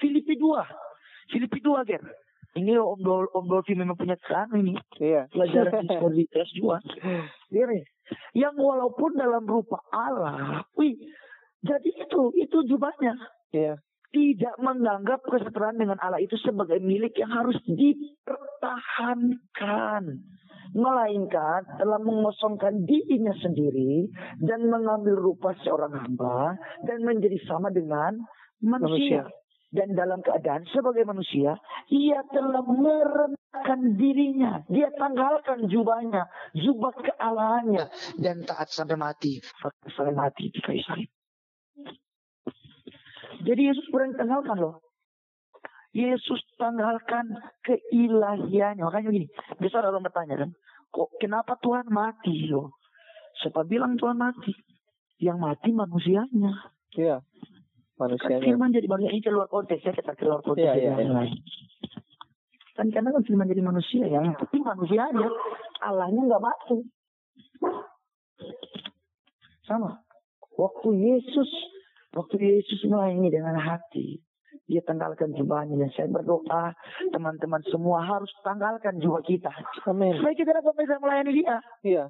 Filipi 0.00 0.34
2. 0.34 1.30
Filipi 1.30 1.58
2, 1.60 1.86
Ger. 1.86 2.02
Ini 2.50 2.74
Om 2.74 2.98
Dol, 2.98 3.30
Om 3.30 3.46
Dolfi 3.46 3.78
memang 3.78 3.94
punya 3.94 4.18
kan 4.18 4.50
ini. 4.58 4.74
Iya. 4.98 5.30
Pelajaran 5.30 5.86
di 6.10 6.26
kelas 6.26 6.50
2. 6.58 6.82
Dia 7.54 7.64
nih, 7.70 7.86
yang 8.34 8.58
walaupun 8.58 9.14
dalam 9.14 9.46
rupa 9.46 9.78
Allah, 9.94 10.66
wih, 10.74 10.98
jadi 11.62 11.90
itu, 11.94 12.34
itu 12.34 12.58
jubahnya. 12.66 13.14
Iya. 13.54 13.78
Tidak 14.10 14.58
menganggap 14.58 15.22
kesetaraan 15.22 15.78
dengan 15.78 16.02
Allah 16.02 16.18
itu 16.18 16.34
sebagai 16.42 16.82
milik 16.82 17.14
yang 17.14 17.30
harus 17.30 17.54
dipertahankan. 17.70 20.18
Melainkan 20.70 21.66
telah 21.78 21.98
mengosongkan 22.02 22.86
dirinya 22.86 23.34
sendiri 23.38 24.06
dan 24.42 24.70
mengambil 24.70 25.18
rupa 25.18 25.54
seorang 25.62 25.92
hamba 25.94 26.54
dan 26.86 27.02
menjadi 27.06 27.38
sama 27.46 27.70
dengan 27.74 28.18
manusia. 28.62 29.26
Manusia. 29.26 29.39
Dan 29.70 29.94
dalam 29.94 30.18
keadaan 30.18 30.66
sebagai 30.74 31.06
manusia, 31.06 31.54
ia 31.94 32.26
telah 32.34 32.66
merendahkan 32.66 33.94
dirinya. 33.94 34.66
Dia 34.66 34.90
tanggalkan 34.98 35.70
jubahnya, 35.70 36.26
jubah 36.58 36.90
kealahannya. 36.98 37.86
dan 38.18 38.42
taat 38.42 38.66
sampai 38.74 38.98
mati. 38.98 39.38
Sampai 39.94 40.10
mati 40.10 40.50
di 40.50 40.58
kayu 40.58 40.82
salib. 40.82 41.10
Jadi 43.46 43.62
Yesus 43.62 43.86
berani 43.94 44.18
tanggalkan 44.18 44.58
loh. 44.58 44.82
Yesus 45.94 46.42
tanggalkan 46.58 47.30
keilahiannya. 47.62 48.82
Makanya 48.82 49.10
gini, 49.10 49.26
biasa 49.58 49.86
orang 49.86 50.06
bertanya 50.06 50.34
kan, 50.46 50.50
kok 50.90 51.08
kenapa 51.18 51.54
Tuhan 51.62 51.86
mati 51.90 52.50
loh? 52.50 52.74
Siapa 53.38 53.64
bilang 53.64 53.94
Tuhan 53.96 54.18
mati? 54.18 54.50
Yang 55.22 55.38
mati 55.40 55.68
manusianya. 55.70 56.52
Iya. 56.94 57.22
Kan 57.22 57.49
Manusianya. 58.00 58.44
firman 58.48 58.72
jadi 58.72 58.88
manusia 58.88 59.12
ini 59.12 59.20
keluar 59.20 59.46
konteks 59.52 59.84
ya 59.84 59.92
kita 59.92 60.16
keluar 60.16 60.40
konteks 60.40 60.72
yang 60.80 60.96
iya. 60.96 61.12
lain. 61.12 61.36
Kan 62.72 62.88
karena 62.88 63.12
kan 63.12 63.22
firman 63.28 63.44
jadi 63.52 63.60
manusia 63.60 64.08
yang 64.08 64.32
mati 64.32 64.56
manusianya, 64.56 65.28
Allahnya 65.84 66.22
nggak 66.24 66.40
mati. 66.40 66.78
Sama. 69.68 70.00
Waktu 70.56 70.88
Yesus, 70.96 71.50
waktu 72.16 72.40
Yesus 72.40 72.88
melayani 72.88 73.28
dengan 73.28 73.60
hati, 73.60 74.24
dia 74.70 74.86
tanggalkan 74.86 75.34
jubahnya 75.34 75.74
dan 75.82 75.90
saya 75.90 76.06
berdoa 76.06 76.70
teman-teman 77.10 77.58
semua 77.66 78.06
harus 78.06 78.30
tanggalkan 78.46 79.02
jubah 79.02 79.18
kita 79.26 79.50
Amin. 79.90 80.14
supaya 80.14 80.34
kita 80.38 80.54
dapat 80.54 80.74
bisa 80.78 80.94
melayani 81.02 81.32
dia 81.34 81.58
Iya. 81.82 82.04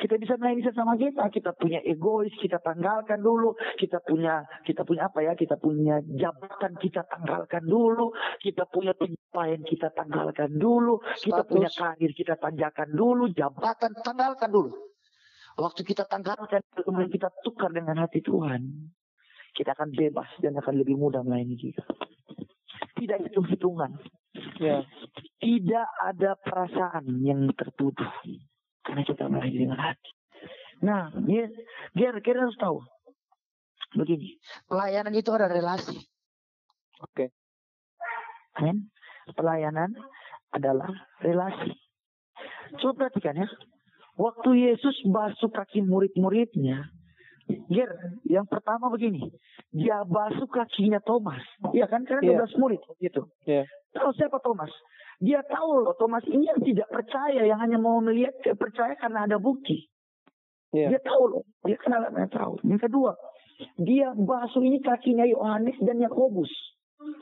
Kita 0.00 0.16
bisa 0.16 0.34
melayani 0.40 0.64
sesama 0.64 0.96
kita. 0.96 1.28
Kita 1.28 1.52
punya 1.52 1.80
egois 1.84 2.32
kita 2.40 2.56
tanggalkan 2.64 3.20
dulu. 3.20 3.52
Kita 3.76 4.00
punya 4.00 4.40
kita 4.64 4.82
punya 4.84 5.12
apa 5.12 5.20
ya? 5.20 5.32
Kita 5.36 5.60
punya 5.60 6.00
jabatan 6.04 6.72
kita 6.80 7.04
tanggalkan 7.04 7.64
dulu. 7.68 8.12
Kita 8.40 8.64
punya 8.68 8.96
pencapaian 8.96 9.60
kita 9.60 9.92
tanggalkan 9.92 10.56
dulu. 10.56 11.04
Kita 11.20 11.44
Status. 11.44 11.52
punya 11.52 11.68
karir 11.68 12.12
kita 12.16 12.34
tanjakan 12.40 12.88
dulu. 12.96 13.24
Jabatan 13.32 13.92
tanggalkan 14.00 14.50
dulu. 14.52 14.72
waktu 15.60 15.84
kita 15.84 16.08
tanggalkan 16.08 16.64
kemudian 16.72 17.12
kita 17.12 17.28
tukar 17.44 17.68
dengan 17.68 18.00
hati 18.00 18.24
Tuhan 18.24 18.64
kita 19.52 19.76
akan 19.76 19.92
bebas 19.92 20.30
dan 20.40 20.56
akan 20.56 20.74
lebih 20.78 20.96
mudah 20.96 21.20
melayani 21.20 21.58
kita. 21.58 21.84
Tidak 22.96 23.18
hitung-hitungan. 23.28 23.92
Iya. 24.60 24.86
tidak 25.40 25.88
ada 26.04 26.38
perasaan 26.38 27.24
yang 27.24 27.50
tertuduh 27.56 28.08
karena 28.86 29.02
kita 29.04 29.28
melayani 29.28 29.58
dengan 29.58 29.80
hati. 29.80 30.10
Nah, 30.80 31.12
Ger, 31.28 31.50
Ger, 31.92 32.14
kita 32.24 32.40
harus 32.40 32.56
tahu 32.56 32.80
begini, 33.92 34.38
Pelayanan 34.64 35.12
itu 35.12 35.30
ada 35.34 35.50
relasi. 35.50 35.98
kan? 38.54 38.76
Pelayanan 39.36 39.90
adalah 40.52 40.90
relasi. 41.22 41.72
Coba 42.78 43.08
perhatikan 43.08 43.34
ya, 43.40 43.48
waktu 44.14 44.70
Yesus 44.70 44.94
basuh 45.08 45.50
kaki 45.50 45.82
murid-muridnya, 45.82 46.86
Ger, 47.66 47.90
yang 48.30 48.46
pertama 48.46 48.86
begini, 48.94 49.26
dia 49.74 50.06
basuh 50.06 50.46
kakinya 50.46 51.02
Thomas, 51.02 51.42
iya 51.74 51.90
kan? 51.90 52.06
Karena 52.06 52.22
Iya. 52.22 52.46
12 52.46 52.60
murid 52.62 52.80
gitu. 53.02 53.26
Iya. 53.42 53.66
Tahu 53.90 54.14
siapa 54.14 54.38
Thomas? 54.38 54.70
Dia 55.20 55.44
tahu 55.44 55.84
loh 55.84 55.92
Thomas 56.00 56.24
ini 56.24 56.48
yang 56.48 56.64
tidak 56.64 56.88
percaya, 56.88 57.44
yang 57.44 57.60
hanya 57.60 57.76
mau 57.76 58.00
melihat 58.00 58.32
percaya 58.56 58.96
karena 58.96 59.28
ada 59.28 59.36
bukti. 59.36 59.84
Iya. 60.72 60.96
Dia 60.96 61.00
tahu 61.04 61.22
loh, 61.28 61.44
dia 61.68 61.76
kenal 61.76 62.08
dia 62.08 62.30
tahu. 62.32 62.56
Yang 62.64 62.88
kedua, 62.88 63.12
dia 63.76 64.16
basuh 64.16 64.64
ini 64.64 64.80
kakinya 64.80 65.28
Yohanes 65.28 65.76
dan 65.84 66.00
Yakobus. 66.00 66.48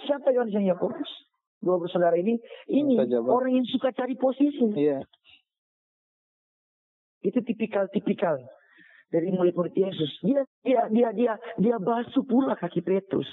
Siapa 0.06 0.30
Yohanes 0.30 0.54
dan 0.54 0.66
Yakobus? 0.70 1.10
Dua 1.58 1.74
bersaudara 1.82 2.14
ini, 2.14 2.38
ini 2.70 2.94
orang 3.18 3.58
yang 3.58 3.66
suka 3.66 3.90
cari 3.90 4.14
posisi. 4.14 4.62
Iya. 4.78 5.02
Itu 7.18 7.42
tipikal-tipikal 7.42 8.38
dari 9.10 9.34
murid-murid 9.34 9.74
Yesus. 9.74 10.22
Dia 10.22 10.46
dia 10.62 10.86
dia 10.86 11.10
dia 11.10 11.34
dia 11.58 11.76
basuh 11.82 12.22
pula 12.22 12.54
kaki 12.54 12.78
Petrus. 12.84 13.26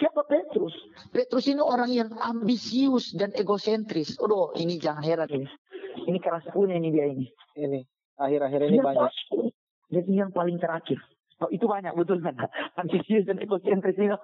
Siapa 0.00 0.24
Petrus? 0.24 0.72
Petrus 1.12 1.44
ini 1.52 1.60
orang 1.60 1.92
yang 1.92 2.10
ambisius 2.16 3.12
dan 3.12 3.28
egosentris. 3.36 4.16
Aduh, 4.16 4.56
ini 4.56 4.80
jangan 4.80 5.04
heran. 5.04 5.28
Ini, 5.28 5.46
ini 6.08 6.18
keras 6.18 6.48
punya 6.48 6.80
ini 6.80 6.88
dia 6.88 7.06
ini. 7.12 7.28
Ini. 7.56 7.80
Akhir-akhir 8.16 8.60
ini 8.72 8.78
banyak. 8.80 9.12
Dan 9.92 10.02
ini 10.08 10.16
yang 10.24 10.32
paling 10.32 10.56
terakhir. 10.56 10.96
Oh, 11.42 11.50
itu 11.50 11.66
banyak 11.66 11.92
betul 11.98 12.22
kan? 12.22 12.38
Ambisius 12.80 13.26
dan 13.28 13.36
egosentris 13.42 13.98
ini. 13.98 14.14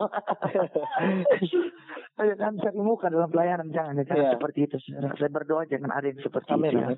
jangan 2.18 2.54
cari 2.58 2.80
muka 2.80 3.10
dalam 3.10 3.28
pelayanan 3.30 3.68
jangan 3.74 3.98
jangan 4.06 4.24
Iya. 4.24 4.32
seperti 4.38 4.58
itu. 4.70 4.76
Saya 4.88 5.30
berdoa 5.30 5.66
jangan 5.68 5.90
ada 5.92 6.06
yang 6.08 6.20
seperti 6.22 6.50
Amin. 6.54 6.70
itu. 6.72 6.78
ya. 6.80 6.88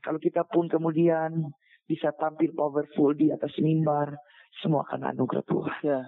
Kalau 0.00 0.18
kita 0.22 0.42
pun 0.48 0.70
kemudian 0.70 1.52
bisa 1.84 2.14
tampil 2.16 2.54
powerful 2.54 3.12
di 3.12 3.34
atas 3.34 3.52
mimbar, 3.58 4.14
semua 4.62 4.86
akan 4.86 5.10
anugerah 5.12 5.44
Tuhan. 5.44 5.78
Ya. 5.82 6.00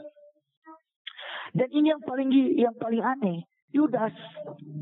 Dan 1.53 1.69
ini 1.69 1.93
yang 1.93 2.01
paling 2.01 2.29
yang 2.57 2.75
paling 2.81 3.05
aneh, 3.05 3.45
Yudas 3.73 4.13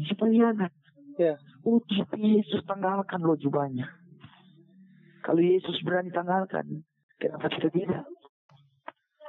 si 0.07 0.15
pengkhianat. 0.15 0.71
Ya. 1.19 1.37
Tapi 2.11 2.41
Yesus 2.41 2.63
tanggalkan 2.65 3.21
lo 3.21 3.37
jubahnya. 3.37 3.91
Kalau 5.21 5.43
Yesus 5.43 5.77
berani 5.85 6.09
tanggalkan, 6.15 6.87
kenapa 7.21 7.53
kita 7.53 7.69
tidak? 7.69 8.05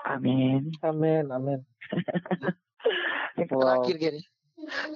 Amin. 0.08 0.72
Amin. 0.82 1.28
Amin. 1.30 1.60
Yang 3.38 3.50
Wow. 3.52 3.62
terakhir 3.62 3.96
gini. 4.00 4.22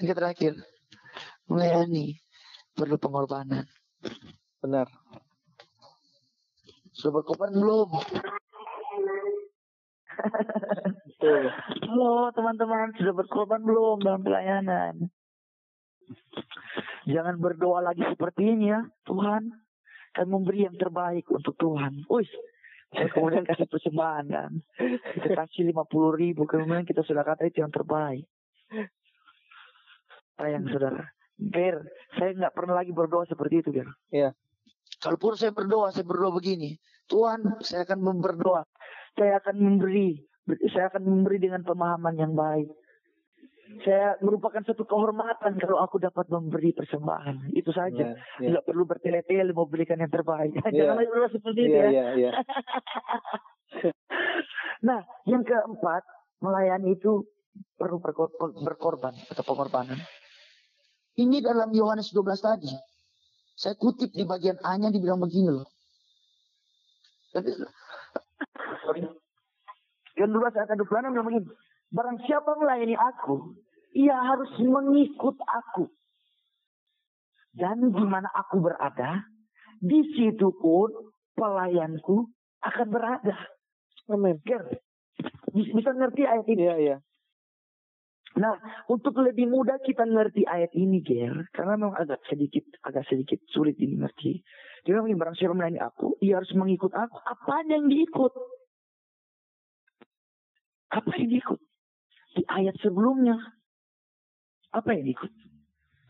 Yang 0.02 0.16
terakhir. 0.16 0.54
Melayani 1.46 2.18
perlu 2.74 2.96
pengorbanan. 2.98 3.66
Benar. 4.64 4.88
Sudah 6.96 7.22
berkorban 7.22 7.52
belum? 7.54 7.90
Betul. 11.06 11.44
Halo 11.86 12.32
teman-teman, 12.32 12.96
sudah 13.00 13.14
berkorban 13.14 13.62
belum 13.64 14.04
dalam 14.04 14.22
pelayanan? 14.24 15.10
Jangan 17.06 17.36
berdoa 17.38 17.86
lagi 17.86 18.02
seperti 18.06 18.56
ini 18.56 18.74
ya, 18.74 18.82
Tuhan 19.06 19.50
akan 20.16 20.28
memberi 20.32 20.66
yang 20.66 20.78
terbaik 20.80 21.28
untuk 21.30 21.54
Tuhan. 21.60 22.08
Wih, 22.08 22.30
saya 22.94 23.12
kemudian 23.12 23.44
kasih 23.44 23.68
persembahan 23.68 24.26
kan. 24.32 24.52
Kita 25.14 25.34
kasih 25.46 25.70
lima 25.70 25.84
puluh 25.86 26.16
ribu, 26.16 26.48
kemudian 26.48 26.88
kita 26.88 27.04
sudah 27.04 27.22
kata 27.22 27.46
itu 27.46 27.62
yang 27.62 27.74
terbaik. 27.74 28.26
Sayang 30.40 30.66
saudara. 30.72 31.04
Ger, 31.36 31.84
saya 32.16 32.32
nggak 32.32 32.56
pernah 32.56 32.80
lagi 32.80 32.96
berdoa 32.96 33.28
seperti 33.28 33.60
itu, 33.60 33.70
Ger. 33.76 33.92
Kalaupun 35.04 35.36
saya 35.36 35.52
berdoa, 35.52 35.92
saya 35.92 36.08
berdoa 36.08 36.32
begini. 36.32 36.80
Tuhan, 37.06 37.62
saya 37.62 37.86
akan 37.86 38.02
berdoa. 38.24 38.66
Saya 39.16 39.40
akan 39.40 39.56
memberi, 39.58 40.20
saya 40.72 40.92
akan 40.92 41.04
memberi 41.08 41.40
dengan 41.40 41.64
pemahaman 41.64 42.16
yang 42.20 42.36
baik. 42.36 42.68
Saya 43.82 44.16
merupakan 44.22 44.62
satu 44.62 44.86
kehormatan 44.86 45.58
kalau 45.58 45.82
aku 45.82 45.98
dapat 45.98 46.30
memberi 46.30 46.72
persembahan. 46.72 47.50
Itu 47.52 47.74
saja. 47.74 48.14
Ya, 48.14 48.20
ya. 48.40 48.48
Tidak 48.54 48.64
perlu 48.64 48.86
bertele-tele 48.86 49.52
mau 49.52 49.66
berikan 49.66 49.98
yang 49.98 50.14
terbaik. 50.14 50.54
Iya. 50.70 50.70
Jangan 50.86 50.96
lagi 51.02 51.10
berdoa 51.10 51.30
seperti 51.34 51.60
itu 51.66 51.74
Iya, 51.74 51.82
ya. 51.82 51.90
iya, 51.90 52.06
iya. 52.14 52.32
Nah, 54.86 55.02
yang 55.26 55.42
keempat, 55.42 56.06
melayani 56.46 56.94
itu 56.94 57.26
perlu 57.74 57.98
berkor- 57.98 58.36
berkorban 58.38 59.18
atau 59.34 59.42
pengorbanan. 59.42 59.98
Ini 61.18 61.42
dalam 61.42 61.74
Yohanes 61.74 62.14
12 62.14 62.38
tadi. 62.38 62.70
Saya 63.56 63.74
kutip 63.80 64.14
di 64.14 64.28
bagian 64.28 64.62
A-nya 64.62 64.94
dibilang 64.94 65.18
begini 65.18 65.50
loh. 65.50 65.66
Tapi, 67.34 67.50
Yang 70.16 70.30
saya 70.56 70.64
akan 70.68 70.78
duplanam 70.80 71.12
bilang 71.12 71.28
begini. 71.28 71.48
Barang 71.92 72.18
siapa 72.24 72.56
melayani 72.56 72.96
aku, 72.96 73.56
ia 73.96 74.16
harus 74.16 74.52
mengikut 74.60 75.38
aku. 75.44 75.88
Dan 77.56 77.92
di 77.96 78.04
mana 78.04 78.28
aku 78.36 78.60
berada, 78.60 79.24
di 79.80 80.04
situ 80.16 80.52
pun 80.60 80.92
pelayanku 81.40 82.28
akan 82.64 82.88
berada. 82.92 83.36
Amin. 84.12 84.40
Bisa 85.56 85.92
ngerti 85.96 86.28
ayat 86.28 86.46
ini? 86.52 86.64
Iya, 86.68 86.76
iya. 86.80 86.98
Nah, 88.36 88.60
untuk 88.92 89.16
lebih 89.24 89.48
mudah 89.48 89.80
kita 89.80 90.04
ngerti 90.04 90.44
ayat 90.44 90.76
ini, 90.76 91.00
Ger, 91.00 91.48
karena 91.56 91.80
memang 91.80 91.96
agak 91.96 92.20
sedikit 92.28 92.68
agak 92.84 93.08
sedikit 93.08 93.40
sulit 93.48 93.80
dimengerti. 93.80 94.44
Dia 94.86 95.02
bilang, 95.02 95.18
barang 95.18 95.36
siapa 95.42 95.58
melayani 95.58 95.82
aku, 95.82 96.14
ia 96.22 96.38
harus 96.38 96.54
mengikut 96.54 96.94
aku. 96.94 97.18
Apa 97.26 97.66
yang 97.66 97.90
diikut? 97.90 98.34
Apa 100.94 101.10
yang 101.18 101.30
diikut? 101.34 101.60
Di 102.38 102.46
ayat 102.46 102.78
sebelumnya. 102.86 103.34
Apa 104.70 104.94
yang 104.94 105.10
diikut? 105.10 105.34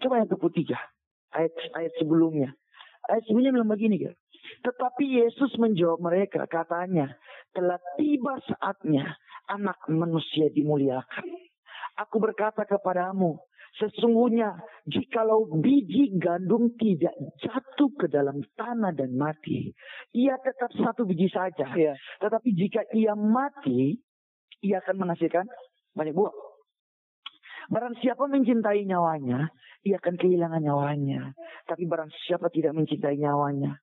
Coba 0.04 0.20
yang 0.20 0.28
ke-3. 0.28 0.76
Ayat, 1.40 1.54
ayat 1.72 1.94
sebelumnya. 1.96 2.52
Ayat 3.08 3.24
sebelumnya 3.24 3.56
bilang 3.56 3.72
begini, 3.72 3.96
Ger. 3.96 4.20
Tetapi 4.68 5.24
Yesus 5.24 5.56
menjawab 5.56 6.04
mereka, 6.04 6.44
katanya, 6.46 7.16
telah 7.56 7.80
tiba 7.96 8.36
saatnya 8.44 9.16
anak 9.48 9.80
manusia 9.88 10.52
dimuliakan. 10.52 11.26
Aku 11.96 12.20
berkata 12.20 12.68
kepadamu, 12.68 13.40
sesungguhnya 13.76 14.56
jikalau 14.88 15.50
biji 15.60 16.16
gandum 16.16 16.72
tidak 16.80 17.16
jatuh 17.44 17.92
ke 18.00 18.08
dalam 18.08 18.40
tanah 18.56 18.96
dan 18.96 19.16
mati, 19.20 19.76
ia 20.16 20.40
tetap 20.40 20.72
satu 20.76 21.04
biji 21.04 21.28
saja. 21.28 21.68
Iya. 21.76 21.94
Tetapi 22.24 22.50
jika 22.56 22.88
ia 22.96 23.14
mati, 23.18 24.00
ia 24.64 24.80
akan 24.80 24.96
menghasilkan 25.06 25.46
banyak 25.96 26.16
buah. 26.16 26.34
Barang 27.66 27.98
siapa 27.98 28.30
mencintai 28.30 28.86
nyawanya, 28.86 29.50
ia 29.82 29.98
akan 29.98 30.16
kehilangan 30.22 30.62
nyawanya. 30.62 31.34
Tapi 31.66 31.90
barang 31.90 32.14
siapa 32.30 32.54
tidak 32.54 32.78
mencintai 32.78 33.18
nyawanya, 33.18 33.82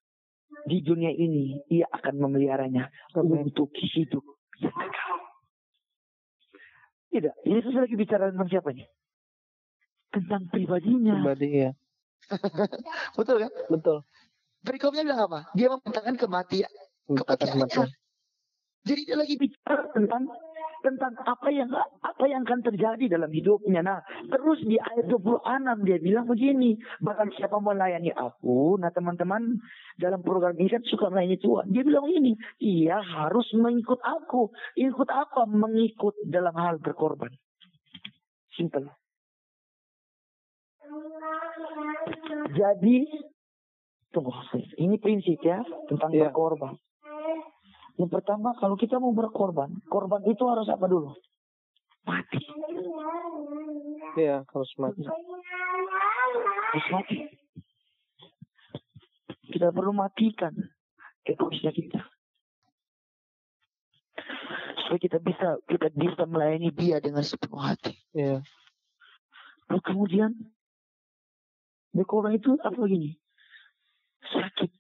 di 0.71 0.79
dunia 0.87 1.11
ini 1.11 1.59
ia 1.67 1.91
akan 1.91 2.23
memeliharanya 2.23 2.87
untuk 3.19 3.75
hidup 3.75 4.23
yang 4.63 4.71
kekal. 4.71 5.19
Tidak, 7.13 7.35
Yesus 7.45 7.75
lagi 7.77 7.93
bicara 7.99 8.33
tentang 8.33 8.49
siapa 8.49 8.73
nih? 8.73 8.89
Tentang 10.13 10.43
pribadinya. 10.53 11.17
Pribadi 11.19 11.49
ya. 11.69 11.71
betul 13.19 13.37
kan? 13.43 13.53
Betul. 13.73 13.99
Perikopnya 14.63 15.03
bilang 15.03 15.21
apa? 15.27 15.41
Dia 15.59 15.73
memintakan 15.73 16.15
kematian. 16.15 16.71
Kematian. 17.11 17.91
Jadi 18.83 19.01
dia 19.07 19.17
lagi 19.19 19.35
bicara 19.39 19.91
tentang 19.95 20.27
tentang 20.83 21.15
apa 21.23 21.49
yang 21.55 21.71
apa 22.03 22.25
yang 22.27 22.43
akan 22.43 22.61
terjadi 22.67 23.07
dalam 23.07 23.31
hidupnya. 23.31 23.81
Nah, 23.87 24.03
terus 24.27 24.59
di 24.67 24.75
ayat 24.77 25.07
26 25.07 25.87
dia 25.87 25.99
bilang 26.03 26.27
begini, 26.27 26.75
bahkan 26.99 27.31
siapa 27.39 27.63
melayani 27.63 28.11
aku, 28.11 28.77
nah 28.83 28.91
teman-teman 28.91 29.63
dalam 29.97 30.21
program 30.27 30.59
ini 30.59 30.69
kan 30.69 30.83
suka 30.83 31.09
melayani 31.09 31.39
Tuhan. 31.39 31.71
Dia 31.71 31.83
bilang 31.87 32.11
begini, 32.11 32.35
ia 32.59 32.99
harus 32.99 33.47
mengikut 33.55 34.03
aku. 34.03 34.51
Ikut 34.75 35.09
apa? 35.09 35.47
Mengikut 35.47 36.19
dalam 36.27 36.53
hal 36.59 36.83
berkorban. 36.83 37.31
Simple. 38.59 39.02
Jadi, 42.51 43.07
tunggu, 44.11 44.35
ini 44.77 44.99
prinsip 44.99 45.39
ya 45.41 45.63
tentang 45.87 46.11
Iya. 46.11 46.29
berkorban. 46.29 46.75
Yang 48.01 48.11
pertama, 48.19 48.57
kalau 48.59 48.75
kita 48.75 48.99
mau 48.99 49.15
berkorban, 49.15 49.69
korban 49.87 50.25
itu 50.27 50.43
harus 50.49 50.67
apa 50.67 50.89
dulu? 50.89 51.13
Mati. 52.03 52.41
Iya, 54.19 54.43
harus 54.43 54.71
mati. 54.81 55.07
Harus 55.07 56.87
mati. 56.91 57.19
Kita 59.53 59.69
perlu 59.71 59.93
matikan 59.93 60.57
egoisnya 61.29 61.71
kita. 61.71 62.01
Supaya 64.83 64.99
kita 64.99 65.19
bisa 65.21 65.49
kita 65.69 65.89
bisa 65.93 66.25
melayani 66.25 66.73
dia 66.73 66.99
dengan 66.99 67.23
sepenuh 67.23 67.61
hati. 67.61 67.93
Iya. 68.17 68.41
Lalu 69.69 69.81
kemudian 69.85 70.31
berkorban 71.93 72.37
itu 72.37 72.57
apa 72.61 72.81
gini? 72.89 73.17
Sakit. 74.33 74.73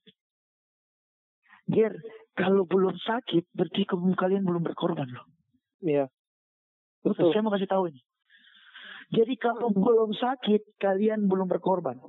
Ger, 1.72 1.92
kalau 2.36 2.64
belum 2.64 2.96
sakit, 2.98 3.52
berarti 3.52 3.84
kamu 3.86 4.16
kalian 4.16 4.44
belum 4.44 4.64
berkorban 4.64 5.08
loh. 5.08 5.28
Iya. 5.84 6.08
Betul. 7.04 7.32
Saya 7.32 7.44
mau 7.44 7.52
kasih 7.52 7.68
tahu 7.68 7.92
ini. 7.92 8.00
Jadi 9.12 9.34
kalau 9.36 9.68
belum 9.68 10.16
sakit, 10.16 10.80
kalian 10.80 11.28
belum 11.28 11.44
berkorban. 11.50 12.00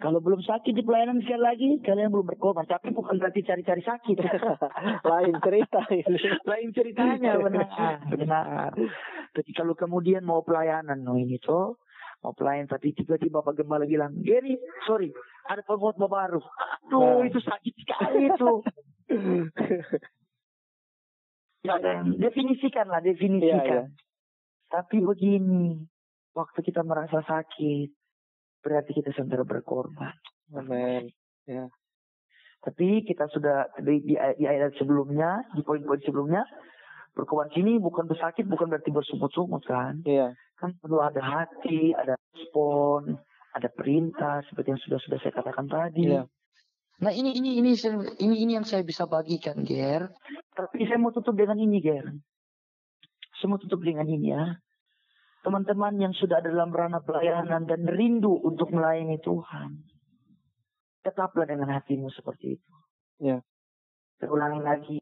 Kalau 0.00 0.18
belum 0.24 0.40
sakit 0.40 0.72
di 0.72 0.80
pelayanan 0.80 1.20
sekali 1.20 1.42
lagi, 1.44 1.70
kalian 1.84 2.08
belum 2.08 2.26
berkorban. 2.34 2.64
Tapi 2.64 2.90
bukan 2.90 3.20
berarti 3.20 3.44
cari-cari 3.44 3.84
sakit. 3.84 4.16
Lain 5.12 5.34
cerita. 5.44 5.80
Lain 6.48 6.68
ceritanya, 6.72 7.36
benar. 7.36 7.68
benar. 8.08 8.72
Tapi 9.30 9.50
kalau 9.52 9.76
kemudian 9.76 10.24
mau 10.24 10.40
pelayanan, 10.40 11.04
no 11.04 11.20
ini 11.20 11.36
tuh, 11.38 11.78
mau 12.20 12.36
pelayan 12.36 12.68
tapi 12.68 12.92
tiba-tiba 12.92 13.40
Bapak 13.40 13.64
Gembala 13.64 13.88
bilang, 13.88 14.12
Gary, 14.20 14.60
sorry, 14.84 15.08
ada 15.48 15.64
pengkhotbah 15.64 16.08
baru. 16.08 16.40
Aduh, 16.84 17.24
Nah. 17.24 17.28
itu 17.28 17.40
sakit 17.40 17.74
sekali 17.80 18.28
itu. 18.28 18.52
Ya, 21.60 21.76
definisikan 22.16 22.88
lah, 22.88 23.04
definisikan. 23.04 23.52
Iya, 23.52 23.84
iya. 23.84 23.84
Tapi 24.72 25.04
begini, 25.04 25.84
waktu 26.32 26.64
kita 26.64 26.80
merasa 26.80 27.20
sakit, 27.20 27.92
berarti 28.64 28.96
kita 28.96 29.12
sedang 29.12 29.44
berkorban. 29.44 30.16
Amin. 30.56 31.12
Tapi 32.64 33.04
kita 33.04 33.28
sudah 33.28 33.76
di, 33.76 34.00
di, 34.04 34.14
di 34.16 34.44
ayat 34.48 34.72
sebelumnya, 34.80 35.44
di 35.52 35.60
poin-poin 35.60 36.00
sebelumnya, 36.00 36.48
berkorban 37.20 37.52
sini 37.52 37.76
bukan 37.76 38.08
bersakit, 38.08 38.48
bukan 38.48 38.72
berarti 38.72 38.88
bersungut-sungut 38.88 39.62
kan. 39.68 40.00
Iya. 40.08 40.32
Kan 40.56 40.72
perlu 40.80 41.04
ada 41.04 41.20
hati, 41.20 41.92
ada 41.92 42.16
respon, 42.32 43.20
ada 43.52 43.68
perintah, 43.68 44.40
seperti 44.48 44.72
yang 44.72 44.82
sudah 44.82 44.98
sudah 45.04 45.18
saya 45.20 45.32
katakan 45.36 45.68
tadi. 45.68 46.08
Iya. 46.08 46.24
Nah 47.00 47.12
ini 47.12 47.36
ini 47.36 47.60
ini 47.60 47.72
ini 48.20 48.36
ini 48.44 48.52
yang 48.56 48.64
saya 48.64 48.80
bisa 48.80 49.04
bagikan, 49.04 49.60
Ger. 49.64 50.08
Tapi 50.56 50.84
saya 50.88 50.96
mau 51.00 51.12
tutup 51.12 51.36
dengan 51.36 51.56
ini, 51.60 51.80
Ger. 51.80 52.08
Saya 53.40 53.48
mau 53.48 53.60
tutup 53.60 53.80
dengan 53.80 54.04
ini 54.04 54.36
ya. 54.36 54.60
Teman-teman 55.40 55.96
yang 55.96 56.12
sudah 56.12 56.44
ada 56.44 56.52
dalam 56.52 56.68
ranah 56.68 57.00
pelayanan 57.00 57.64
dan 57.64 57.88
rindu 57.88 58.36
untuk 58.44 58.68
melayani 58.68 59.16
Tuhan. 59.24 59.80
Tetaplah 61.00 61.48
dengan 61.48 61.72
hatimu 61.72 62.12
seperti 62.12 62.60
itu. 62.60 62.72
Ya. 63.24 63.40
Saya 64.20 64.28
ulangi 64.28 64.60
lagi. 64.60 64.98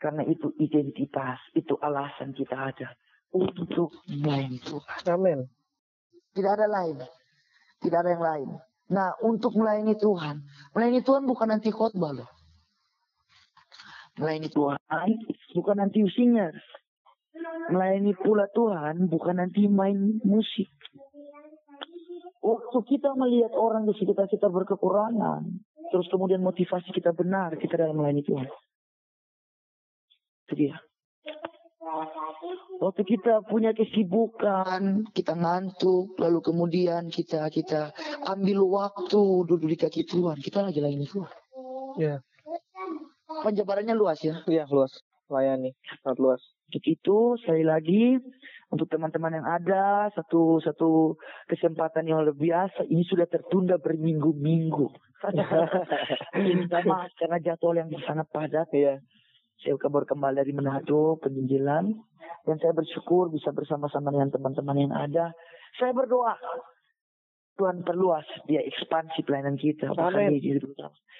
Karena 0.00 0.24
itu 0.24 0.56
identitas, 0.56 1.36
itu 1.52 1.76
alasan 1.76 2.32
kita 2.32 2.56
ada. 2.56 2.96
Untuk 3.36 3.92
melayani 4.08 4.58
Tuhan. 4.64 5.00
Amin. 5.12 5.44
Tidak 6.32 6.50
ada 6.56 6.66
lain. 6.66 7.04
Tidak 7.84 7.98
ada 8.00 8.10
yang 8.10 8.24
lain. 8.24 8.48
Nah, 8.90 9.14
untuk 9.22 9.54
melayani 9.54 9.94
Tuhan. 10.00 10.40
Melayani 10.74 11.00
Tuhan 11.04 11.28
bukan 11.28 11.52
nanti 11.52 11.68
khotbah 11.70 12.16
loh. 12.16 12.30
Melayani 14.18 14.48
Tuhan 14.50 14.80
bukan 15.54 15.76
nanti 15.78 16.00
singer. 16.16 16.56
Melayani 17.70 18.16
pula 18.18 18.50
Tuhan 18.50 19.06
bukan 19.06 19.36
nanti 19.38 19.68
main 19.70 20.18
musik. 20.26 20.72
Waktu 22.40 22.78
kita 22.88 23.14
melihat 23.14 23.52
orang 23.52 23.84
di 23.84 23.92
sekitar 23.94 24.26
kita 24.26 24.48
berkekurangan, 24.48 25.44
terus 25.92 26.08
kemudian 26.08 26.40
motivasi 26.40 26.88
kita 26.90 27.12
benar, 27.12 27.52
kita 27.60 27.76
dalam 27.76 28.00
melayani 28.00 28.24
Tuhan. 28.24 28.48
Itu 30.50 30.66
dia. 30.66 30.74
Waktu 32.82 33.06
kita 33.06 33.46
punya 33.46 33.70
kesibukan, 33.70 35.06
kita 35.14 35.38
ngantuk, 35.38 36.18
lalu 36.18 36.42
kemudian 36.42 37.06
kita 37.06 37.46
kita 37.54 37.94
ambil 38.26 38.66
waktu 38.66 39.46
duduk 39.46 39.70
di 39.70 39.78
kaki 39.78 40.02
Tuhan, 40.10 40.42
kita 40.42 40.66
lagi 40.66 40.82
layani 40.82 41.06
Tuhan. 41.06 41.30
Iya. 42.02 42.16
Penjabarannya 43.46 43.94
luas 43.94 44.18
ya. 44.26 44.42
Iya, 44.50 44.66
luas. 44.66 44.90
Layani, 45.30 45.70
sangat 46.02 46.18
luas. 46.18 46.42
Untuk 46.66 46.82
itu 46.90 47.38
sekali 47.38 47.62
lagi 47.62 48.18
untuk 48.74 48.90
teman-teman 48.90 49.38
yang 49.38 49.46
ada 49.46 50.10
satu 50.10 50.58
satu 50.58 51.14
kesempatan 51.46 52.10
yang 52.10 52.26
luar 52.26 52.34
biasa 52.34 52.90
ini 52.90 53.06
sudah 53.06 53.30
tertunda 53.30 53.78
berminggu-minggu. 53.78 54.90
Minta 56.42 56.82
maaf 56.82 57.14
karena 57.14 57.38
jadwal 57.38 57.78
yang 57.78 57.90
sangat 58.02 58.26
padat. 58.34 58.66
Iya. 58.74 58.98
Saya 59.60 59.76
kabar 59.76 60.08
kembali 60.08 60.40
dari 60.40 60.56
Manado 60.56 61.20
penginjilan 61.20 61.84
dan 62.48 62.56
saya 62.64 62.72
bersyukur 62.72 63.28
bisa 63.28 63.52
bersama-sama 63.52 64.08
dengan 64.08 64.32
teman-teman 64.32 64.76
yang 64.88 64.92
ada. 64.96 65.36
Saya 65.76 65.92
berdoa 65.92 66.32
Tuhan 67.60 67.84
perluas 67.84 68.24
dia 68.48 68.64
ekspansi 68.64 69.20
pelayanan 69.20 69.60
kita. 69.60 69.92
Amin. 70.00 70.40
dia, 70.40 70.56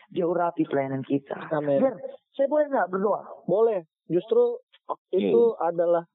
dia 0.08 0.24
urapi 0.24 0.64
pelayanan 0.64 1.04
kita. 1.04 1.36
Amin. 1.52 1.84
Biar, 1.84 2.00
saya 2.32 2.48
boleh 2.48 2.66
nggak 2.72 2.88
berdoa? 2.88 3.20
Boleh. 3.44 3.84
Justru 4.08 4.56
itu 5.12 5.52
adalah 5.60 6.08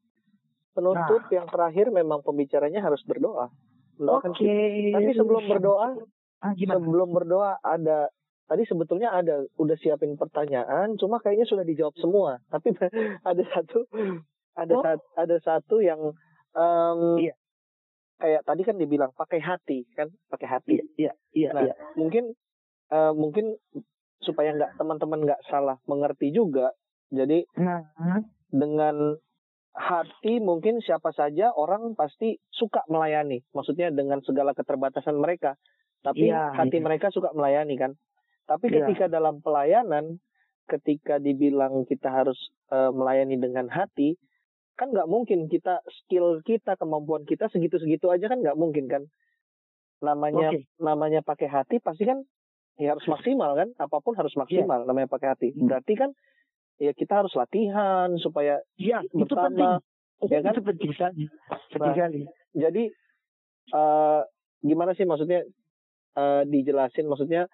penutup 0.73 1.29
Nah. 1.29 1.31
yang 1.31 1.45
terakhir 1.45 1.93
memang 1.93 2.25
pembicaranya 2.25 2.81
harus 2.81 3.05
berdoa. 3.05 3.53
Oke. 4.01 4.33
kita. 4.33 4.97
Tapi 4.97 5.11
sebelum 5.13 5.43
berdoa, 5.45 5.87
ah, 6.41 6.51
gimana? 6.57 6.81
sebelum 6.81 7.09
berdoa 7.13 7.61
ada 7.61 8.09
tadi 8.45 8.63
sebetulnya 8.63 9.11
ada 9.11 9.45
udah 9.55 9.75
siapin 9.75 10.13
pertanyaan, 10.13 10.95
cuma 10.95 11.17
kayaknya 11.17 11.45
sudah 11.45 11.61
dijawab 11.61 11.95
semua. 11.95 12.37
Tapi 12.53 12.73
ada 13.21 13.43
satu 13.47 13.85
ada 14.55 14.71
Oh. 14.71 14.81
sat- 14.81 15.09
ada 15.15 15.35
satu 15.39 15.75
yang 15.79 15.99
em, 16.51 16.99
Iya. 17.19 17.33
kayak 18.15 18.41
tadi 18.43 18.61
kan 18.63 18.75
dibilang 18.75 19.11
pakai 19.11 19.37
hati 19.37 19.83
kan, 19.91 20.07
pakai 20.25 20.47
hati. 20.47 20.79
Iya, 20.95 21.11
iya, 21.31 21.49
Nah, 21.51 21.63
iya. 21.63 21.75
mungkin 21.93 22.31
eh, 22.87 23.11
mungkin 23.11 23.57
supaya 24.17 24.53
nggak 24.53 24.77
teman-teman 24.77 25.19
nggak 25.21 25.41
salah 25.45 25.75
mengerti 25.83 26.29
juga. 26.29 26.71
Jadi 27.09 27.43
Nah, 27.55 27.83
dengan 28.47 29.19
hati 29.73 30.39
mungkin 30.39 30.79
siapa 30.79 31.11
saja 31.11 31.51
orang 31.51 31.93
pasti 31.93 32.39
suka 32.47 32.85
melayani. 32.87 33.43
Maksudnya 33.51 33.91
dengan 33.91 34.21
segala 34.21 34.53
keterbatasan 34.53 35.17
mereka. 35.17 35.59
Tapi 35.99 36.29
Iya, 36.29 36.53
hati 36.53 36.79
iya. 36.79 36.85
mereka 36.85 37.09
suka 37.09 37.33
melayani 37.33 37.75
kan. 37.75 37.91
Tapi 38.45 38.65
Iya. 38.67 38.85
ketika 38.85 39.05
dalam 39.07 39.41
pelayanan, 39.41 40.21
ketika 40.65 41.17
dibilang 41.17 41.83
kita 41.83 42.09
harus 42.09 42.37
eh, 42.67 42.89
melayani 42.89 43.37
dengan 43.37 43.67
hati, 43.67 44.17
kan 44.73 44.89
nggak 44.89 45.05
mungkin 45.05 45.45
kita 45.45 45.79
skill 45.95 46.41
kita, 46.41 46.73
kemampuan 46.75 47.21
kita 47.23 47.45
segitu-segitu 47.47 48.09
aja 48.09 48.25
kan 48.25 48.41
nggak 48.41 48.57
mungkin 48.57 48.85
kan. 48.85 49.03
Namanya 50.01 50.49
Oke. 50.51 50.65
namanya 50.77 51.21
pakai 51.21 51.45
hati 51.45 51.77
pasti 51.77 52.03
kan 52.03 52.21
ya 52.75 52.93
harus 52.93 53.05
maksimal 53.05 53.53
kan. 53.53 53.69
Apa 53.77 54.01
pun 54.01 54.13
harus 54.13 54.33
Iya. 54.33 54.41
maksimal 54.41 54.83
namanya 54.83 55.05
pakai 55.07 55.29
hati. 55.29 55.47
Berarti 55.55 55.93
kan 55.93 56.11
ya 56.75 56.91
kita 56.91 57.21
harus 57.21 57.33
latihan 57.33 58.11
supaya 58.17 58.59
Iya, 58.75 59.05
itu 59.05 59.23
Pertama, 59.23 59.79
penting. 59.79 60.27
ya 60.27 60.39
kan? 60.41 60.53
Itu 60.53 60.63
penting 60.65 60.89
sekali. 60.91 61.23
Penting 61.71 61.95
Nah. 61.95 62.33
jadi 62.53 62.83
eh 63.67 64.21
gimana 64.61 64.91
sih 64.91 65.05
maksudnya 65.05 65.45
eh 66.15 66.41
dijelasin 66.43 67.05
maksudnya 67.05 67.45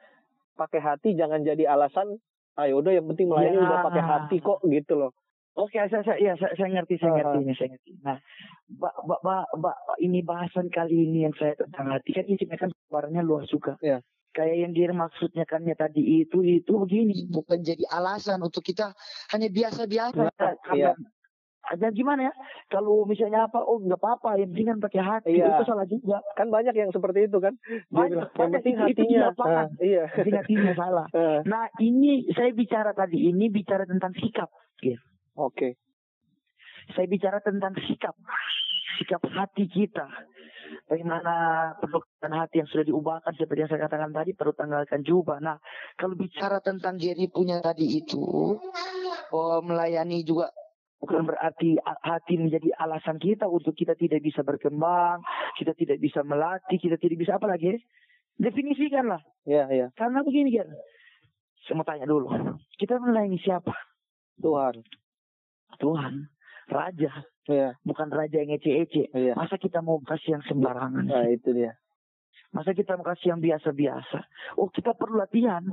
pakai 0.56 0.80
hati 0.84 1.16
jangan 1.16 1.42
jadi 1.44 1.68
alasan 1.68 2.20
ayo 2.60 2.84
udah 2.84 2.92
yang 2.96 3.08
penting 3.08 3.32
melayani 3.32 3.58
Ya. 3.58 3.66
udah 3.66 3.80
pakai 3.88 4.04
hati 4.04 4.38
kok 4.44 4.60
gitu 4.68 4.94
loh 4.96 5.12
Oke, 5.52 5.76
saya, 5.76 6.00
saya, 6.08 6.16
ya, 6.16 6.32
saya, 6.40 6.56
saya 6.56 6.80
ngerti, 6.80 6.96
saya 6.96 7.12
ngerti 7.12 7.38
ini, 7.44 7.54
saya 7.60 7.76
ngerti. 7.76 7.92
Nah, 8.08 8.16
ba, 8.80 8.88
ba, 9.04 9.16
ba, 9.20 9.36
ba, 9.60 9.72
ini 10.00 10.24
bahasan 10.24 10.72
kali 10.72 11.12
ini 11.12 11.28
yang 11.28 11.36
saya 11.36 11.60
tentang 11.60 11.92
hati 11.92 12.16
kan 12.16 12.24
ini 12.24 12.40
kan 12.56 12.72
warnanya 12.88 13.20
luas 13.20 13.52
juga. 13.52 13.76
Iya. 13.84 14.00
Kayak 14.32 14.56
yang 14.64 14.72
dia 14.72 14.96
maksudnya 14.96 15.44
kan 15.44 15.68
ya 15.68 15.76
tadi 15.76 16.24
itu 16.24 16.40
itu 16.40 16.72
begini. 16.72 17.28
Bukan 17.28 17.68
jadi 17.68 17.84
alasan 17.92 18.40
untuk 18.40 18.64
kita 18.64 18.96
hanya 19.36 19.52
biasa-biasa. 19.52 20.32
Nah, 20.32 20.56
iya. 20.72 20.96
Ada 21.62 21.94
gimana 21.94 22.26
ya? 22.26 22.34
Kalau 22.68 23.06
misalnya 23.06 23.46
apa, 23.46 23.62
oh 23.62 23.78
nggak 23.78 23.96
apa-apa, 23.96 24.34
yang 24.36 24.50
penting 24.50 24.68
kan 24.68 24.78
pakai 24.82 25.02
hati. 25.02 25.30
Iya. 25.38 25.46
Itu 25.54 25.64
salah 25.64 25.86
juga. 25.86 26.18
kan 26.34 26.50
banyak 26.50 26.74
yang 26.74 26.90
seperti 26.90 27.30
itu 27.30 27.38
kan 27.38 27.54
Banyak, 27.88 28.18
bilang 28.18 28.30
yang 28.34 28.52
penting 28.58 28.74
Itu- 28.74 28.82
itu 28.82 29.02
hatinya 29.06 29.14
di 29.14 29.18
lapangan. 29.24 29.68
Ah, 29.70 29.84
iya 29.84 30.04
Jadi 30.10 30.30
hatinya 30.34 30.74
salah. 30.82 31.06
Eh, 31.12 31.40
Nah, 31.46 31.64
ini 31.78 32.12
saya 32.32 32.50
bicara 32.52 32.92
tadi 32.92 33.18
ini 33.24 33.46
bicara 33.48 33.86
tentang 33.86 34.12
sikap. 34.16 34.50
oke 35.34 35.70
Saya 36.92 37.06
bicara 37.06 37.38
tentang 37.40 37.78
sikap. 37.80 38.18
Sikap 38.98 39.22
hati 39.30 39.66
kita. 39.66 40.10
Bagaimana 40.88 41.34
perlukan 41.78 42.32
hati 42.32 42.60
yang 42.60 42.68
sudah 42.68 42.84
diubahkan 42.84 43.34
seperti 43.34 43.60
yang 43.60 43.70
saya 43.70 43.86
katakan 43.86 44.12
tadi 44.12 44.32
perlu 44.32 44.52
tanggalkan 44.52 45.04
jubah. 45.04 45.38
Nah, 45.38 45.60
kalau 45.94 46.16
bicara 46.16 46.58
Cara 46.58 46.60
tentang 46.60 46.96
Jerry 46.96 47.28
punya 47.28 47.60
tadi 47.60 47.86
itu, 47.98 48.56
oh, 49.30 49.60
melayani 49.62 50.20
juga 50.22 50.48
bukan 51.02 51.26
berarti 51.26 51.82
hati 51.82 52.38
menjadi 52.38 52.70
alasan 52.78 53.18
kita 53.18 53.50
untuk 53.50 53.74
kita 53.74 53.98
tidak 53.98 54.22
bisa 54.22 54.46
berkembang, 54.46 55.26
kita 55.58 55.74
tidak 55.74 55.98
bisa 55.98 56.22
melatih, 56.22 56.78
kita 56.78 56.96
tidak 57.02 57.18
bisa 57.18 57.42
apa 57.42 57.50
lagi? 57.50 57.82
Definisikanlah. 58.38 59.22
ya 59.50 59.66
ya 59.74 59.90
Karena 59.98 60.22
begini 60.22 60.56
kan. 60.62 60.70
Saya 61.66 61.78
mau 61.78 61.86
tanya 61.86 62.06
dulu. 62.06 62.30
Kita 62.78 62.98
melayani 62.98 63.38
siapa? 63.42 63.74
Tuhan 64.42 64.82
Tuhan. 65.78 66.30
Raja. 66.72 67.12
ya 67.50 67.76
Bukan 67.84 68.08
raja 68.14 68.38
yang 68.40 68.56
ece-ece. 68.56 69.12
iya 69.12 69.34
Masa 69.36 69.60
kita 69.60 69.84
mau 69.84 70.00
kasih 70.00 70.40
yang 70.40 70.44
sembarangan? 70.48 71.04
nah 71.10 71.28
itu 71.28 71.52
dia 71.52 71.76
Masa 72.52 72.76
kita 72.76 73.00
mau 73.00 73.08
kasih 73.08 73.36
yang 73.36 73.42
biasa-biasa? 73.44 74.20
Oh 74.60 74.68
kita 74.68 74.92
perlu 74.96 75.20
latihan. 75.20 75.64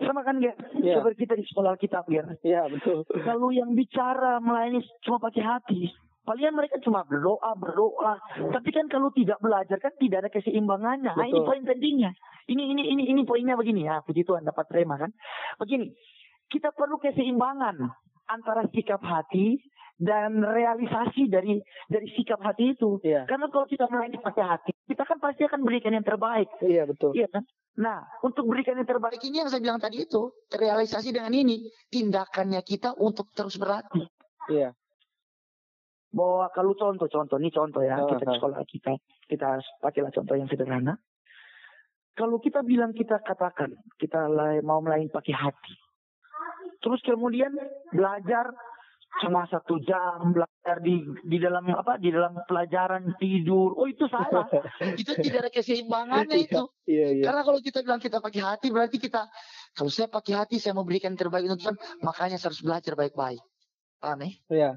Sama 0.00 0.24
kan 0.24 0.40
Ger? 0.40 0.56
Iya. 0.80 1.00
Seperti 1.00 1.28
kita 1.28 1.34
di 1.36 1.44
sekolah 1.44 1.76
kita 1.76 2.04
Ger. 2.08 2.26
iya 2.40 2.64
betul 2.70 3.04
Kalau 3.04 3.52
yang 3.52 3.76
bicara 3.76 4.40
melayani 4.40 4.80
cuma 5.04 5.20
pakai 5.20 5.42
hati. 5.44 5.80
Palingan 6.22 6.54
mereka 6.54 6.78
cuma 6.78 7.02
berdoa, 7.02 7.50
berdoa. 7.58 8.14
Tapi 8.54 8.70
kan 8.70 8.86
kalau 8.86 9.10
tidak 9.10 9.42
belajar 9.42 9.74
kan 9.82 9.90
tidak 9.98 10.22
ada 10.22 10.30
keseimbangannya. 10.30 11.18
Nah, 11.18 11.26
ini 11.26 11.42
poin 11.42 11.66
pentingnya. 11.66 12.14
Ini 12.46 12.62
ini 12.62 12.82
ini 12.94 13.02
ini 13.10 13.20
poinnya 13.26 13.58
begini 13.58 13.90
ya. 13.90 13.98
Puji 14.06 14.22
Tuhan 14.22 14.46
dapat 14.46 14.70
terima 14.70 14.94
kan. 15.02 15.10
Begini. 15.58 15.90
Kita 16.46 16.70
perlu 16.70 17.02
keseimbangan 17.02 17.74
antara 18.30 18.62
sikap 18.70 19.02
hati 19.02 19.58
dan 19.98 20.42
realisasi 20.42 21.26
dari 21.26 21.58
dari 21.90 22.06
sikap 22.14 22.38
hati 22.38 22.74
itu. 22.74 23.02
iya 23.02 23.26
Karena 23.26 23.50
kalau 23.50 23.66
kita 23.66 23.90
melayani 23.90 24.18
pakai 24.22 24.44
hati, 24.46 24.70
kita 24.86 25.02
kan 25.02 25.18
pasti 25.18 25.42
akan 25.46 25.62
berikan 25.66 25.94
yang 25.94 26.06
terbaik. 26.06 26.46
iya 26.62 26.86
betul 26.86 27.18
Iya 27.18 27.30
kan? 27.30 27.42
Nah, 27.72 28.04
untuk 28.20 28.44
berikan 28.52 28.76
yang 28.76 28.84
terbaik 28.84 29.16
Baik 29.16 29.32
ini 29.32 29.40
yang 29.40 29.48
saya 29.48 29.64
bilang 29.64 29.80
tadi 29.80 30.04
itu 30.04 30.28
terrealisasi 30.52 31.08
dengan 31.08 31.32
ini 31.32 31.72
tindakannya 31.88 32.60
kita 32.60 32.92
untuk 33.00 33.32
terus 33.32 33.56
berlatih. 33.56 34.04
iya 34.52 34.76
bahwa 36.12 36.52
kalau 36.52 36.76
contoh-contoh 36.76 37.40
ini 37.40 37.48
contoh 37.48 37.80
ya 37.80 37.96
Ah, 37.96 38.04
kita 38.04 38.28
di 38.28 38.28
ah. 38.28 38.36
sekolah 38.36 38.60
kita 38.68 38.92
kita 39.32 39.48
pakailah 39.80 40.12
contoh 40.12 40.36
yang 40.36 40.46
sederhana. 40.46 41.00
Kalau 42.12 42.36
kita 42.36 42.60
bilang 42.60 42.92
kita 42.92 43.24
katakan 43.24 43.72
kita 43.96 44.28
mau 44.60 44.84
melayani 44.84 45.08
pakai 45.08 45.32
hati, 45.32 45.74
terus 46.84 47.00
kemudian 47.00 47.48
belajar 47.88 48.52
cuma 49.20 49.44
satu 49.44 49.76
jam 49.84 50.32
belajar 50.32 50.80
di 50.80 51.04
di 51.22 51.36
dalam 51.36 51.68
apa 51.68 52.00
di 52.00 52.08
dalam 52.08 52.32
pelajaran 52.48 53.12
tidur, 53.20 53.76
oh 53.76 53.84
itu 53.84 54.08
salah. 54.08 54.48
Itu 55.00 55.12
tidak 55.20 55.46
ada 55.46 55.50
keseimbangannya 55.52 56.38
itu. 56.40 56.62
iya 56.88 57.20
iya 57.20 57.24
Karena 57.28 57.44
kalau 57.44 57.60
kita 57.60 57.84
bilang 57.84 58.00
kita 58.00 58.24
pakai 58.24 58.40
hati 58.40 58.72
berarti 58.72 58.96
kita 58.96 59.28
kalau 59.76 59.92
saya 59.92 60.08
pakai 60.08 60.32
hati 60.32 60.56
saya 60.56 60.72
mau 60.72 60.88
berikan 60.88 61.12
terbaik 61.12 61.44
untuk 61.44 61.60
Tuhan, 61.60 61.76
makanya 62.00 62.40
saya 62.40 62.48
harus 62.50 62.64
belajar 62.64 62.96
baik-baik. 62.96 63.42
Paham 64.00 64.24
ya? 64.24 64.30
iya 64.48 64.70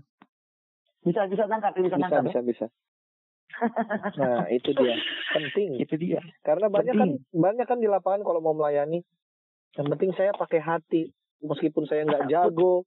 Bisa 1.02 1.26
bisa 1.32 1.48
tangkap, 1.48 1.72
bisa 1.78 1.96
bisa 1.96 1.98
tangkap. 1.98 2.22
ya? 2.22 2.28
bisa 2.28 2.42
bisa 2.44 2.66
nah 4.20 4.44
itu 4.52 4.70
dia 4.76 5.00
penting 5.32 5.80
Itu 5.80 5.96
dia. 5.96 6.20
Karena 6.44 6.68
banyak 6.68 6.92
kan 6.92 7.08
Penting. 7.08 7.24
banyak 7.32 7.66
kan 7.66 7.80
di 7.80 7.88
lapangan 7.88 8.22
kalau 8.28 8.44
mau 8.44 8.52
melayani. 8.52 9.00
Yang 9.80 9.88
penting 9.96 10.12
saya 10.18 10.36
pakai 10.36 10.60
hati. 10.60 11.04
Meskipun 11.40 11.88
saya 11.88 12.04
nggak 12.04 12.28
jago, 12.28 12.84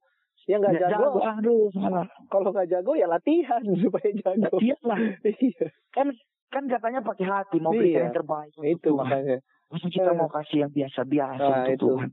ya 0.49 0.57
nggak 0.57 0.73
Nggak 0.73 0.89
jago. 0.89 1.19
aduh 1.21 1.69
salah. 1.69 2.09
Kalau 2.25 2.49
nggak 2.49 2.67
jago 2.67 2.91
ya 2.93 3.05
latihan 3.05 3.61
supaya 3.83 4.09
jago. 4.11 4.57
Iyalah. 4.57 4.97
Iya, 5.39 5.67
kan 5.91 6.07
kan 6.49 6.63
katanya 6.65 6.99
pakai 6.99 7.23
hati 7.23 7.57
mau 7.57 7.69
Iya. 7.69 7.79
berikan 7.79 8.01
yang 8.03 8.15
terbaik 8.15 8.51
itu 8.57 8.81
Tuhan. 8.83 8.97
makanya. 8.99 9.37
Masa 9.69 9.87
kita 9.87 10.09
Eh. 10.09 10.15
mau 10.15 10.25
kasih 10.27 10.57
yang 10.59 10.71
biasa-biasa 10.73 11.37
Nah, 11.39 11.53
untuk 11.61 11.69
itu. 11.71 11.87
Tuhan 11.87 12.09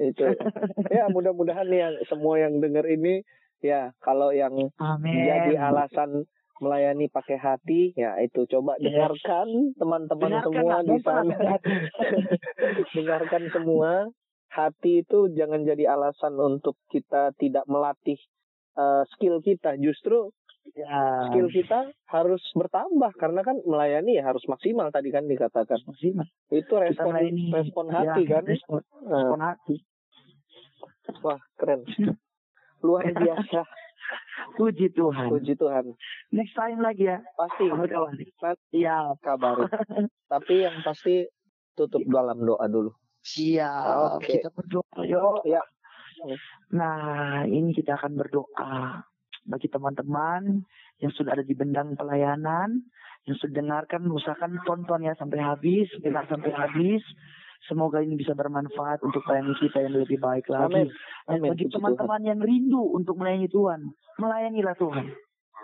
itu 0.00 0.24
ya 0.90 1.04
mudah-mudahan 1.06 1.68
yang 1.68 1.92
semua 2.04 2.34
yang 2.36 2.56
dengar 2.56 2.82
ini 2.84 3.20
ya 3.60 3.92
kalau 3.98 4.32
yang 4.32 4.56
Amin. 4.74 5.12
jadi 5.20 5.60
alasan 5.60 6.24
melayani 6.56 7.06
pakai 7.06 7.36
hati 7.36 7.92
ya 7.94 8.16
itu 8.18 8.48
coba 8.48 8.74
Yes. 8.76 8.90
dengarkan 8.90 9.48
teman-teman 9.76 10.32
semua 10.40 10.80
di 10.80 10.96
sana 10.98 11.36
dengarkan 12.90 13.42
semua 13.50 14.08
hati 14.50 15.00
itu 15.00 15.30
jangan 15.30 15.62
jadi 15.62 15.90
alasan 15.90 16.34
untuk 16.36 16.74
kita 16.86 17.30
tidak 17.34 17.64
melatih 17.64 18.18
eh, 18.74 19.02
skill 19.08 19.38
kita 19.40 19.74
justru 19.76 20.30
Ya. 20.70 21.24
skill 21.26 21.48
kita 21.48 21.88
harus 22.06 22.44
bertambah 22.52 23.16
karena 23.16 23.40
kan 23.40 23.56
melayani 23.64 24.20
ya 24.20 24.28
harus 24.28 24.44
maksimal 24.44 24.86
tadi 24.88 25.08
kan 25.08 25.24
dikatakan 25.24 25.80
Maksimal. 25.82 26.28
itu 26.48 26.74
respon 26.76 27.16
respon 27.50 27.86
hati 27.88 28.22
Ya, 28.22 28.30
kan 28.30 28.44
Respon, 28.44 28.78
Nah, 29.00 29.08
respon 29.10 29.40
hati. 29.40 29.76
wah 31.20 31.40
keren 31.56 31.80
luar 32.86 33.08
biasa 33.08 33.64
Puji 34.52 34.92
Tuhan. 34.92 35.32
puji 35.32 35.54
Tuhan 35.54 35.96
Next 36.30 36.52
time 36.52 36.78
lagi 36.78 37.08
ya. 37.08 37.24
pasti 37.34 37.64
Kawan-kawan. 37.64 38.14
Iya. 38.70 39.16
kabari 39.18 39.64
tapi 40.28 40.54
yang 40.60 40.76
pasti 40.82 41.24
tutup 41.72 42.04
dalam 42.04 42.36
doa 42.38 42.68
dulu 42.68 42.92
Siap. 43.24 44.20
Oke. 44.20 44.40
Kita 44.40 44.48
berdoa. 44.52 45.00
Yuk. 45.04 45.44
Ya. 45.44 45.62
Nah, 46.72 47.44
ini 47.48 47.72
kita 47.72 47.96
akan 47.96 48.16
berdoa 48.16 49.04
bagi 49.48 49.68
teman-teman 49.72 50.64
yang 51.00 51.12
sudah 51.16 51.32
ada 51.32 51.44
di 51.44 51.56
bendang 51.56 51.96
pelayanan, 51.96 52.84
yang 53.24 53.36
sudah 53.40 53.64
dengarkan, 53.64 54.04
usahakan 54.08 54.60
tonton 54.68 55.08
ya 55.08 55.16
sampai 55.16 55.40
habis, 55.40 55.88
dengar 56.04 56.28
sampai 56.28 56.52
habis. 56.52 57.00
Semoga 57.68 58.00
ini 58.00 58.16
bisa 58.16 58.32
bermanfaat 58.32 59.04
untuk 59.04 59.20
pelayanan 59.28 59.52
kita 59.60 59.84
yang 59.84 59.92
lebih 59.92 60.16
baik 60.16 60.48
lagi. 60.48 60.80
Amin. 60.80 60.88
Dan 61.28 61.44
Amin. 61.44 61.50
bagi 61.52 61.66
teman-teman 61.68 62.20
yang 62.24 62.40
rindu 62.40 62.80
untuk 62.96 63.20
melayani 63.20 63.52
Tuhan, 63.52 63.80
melayanilah 64.16 64.76
Tuhan. 64.80 65.12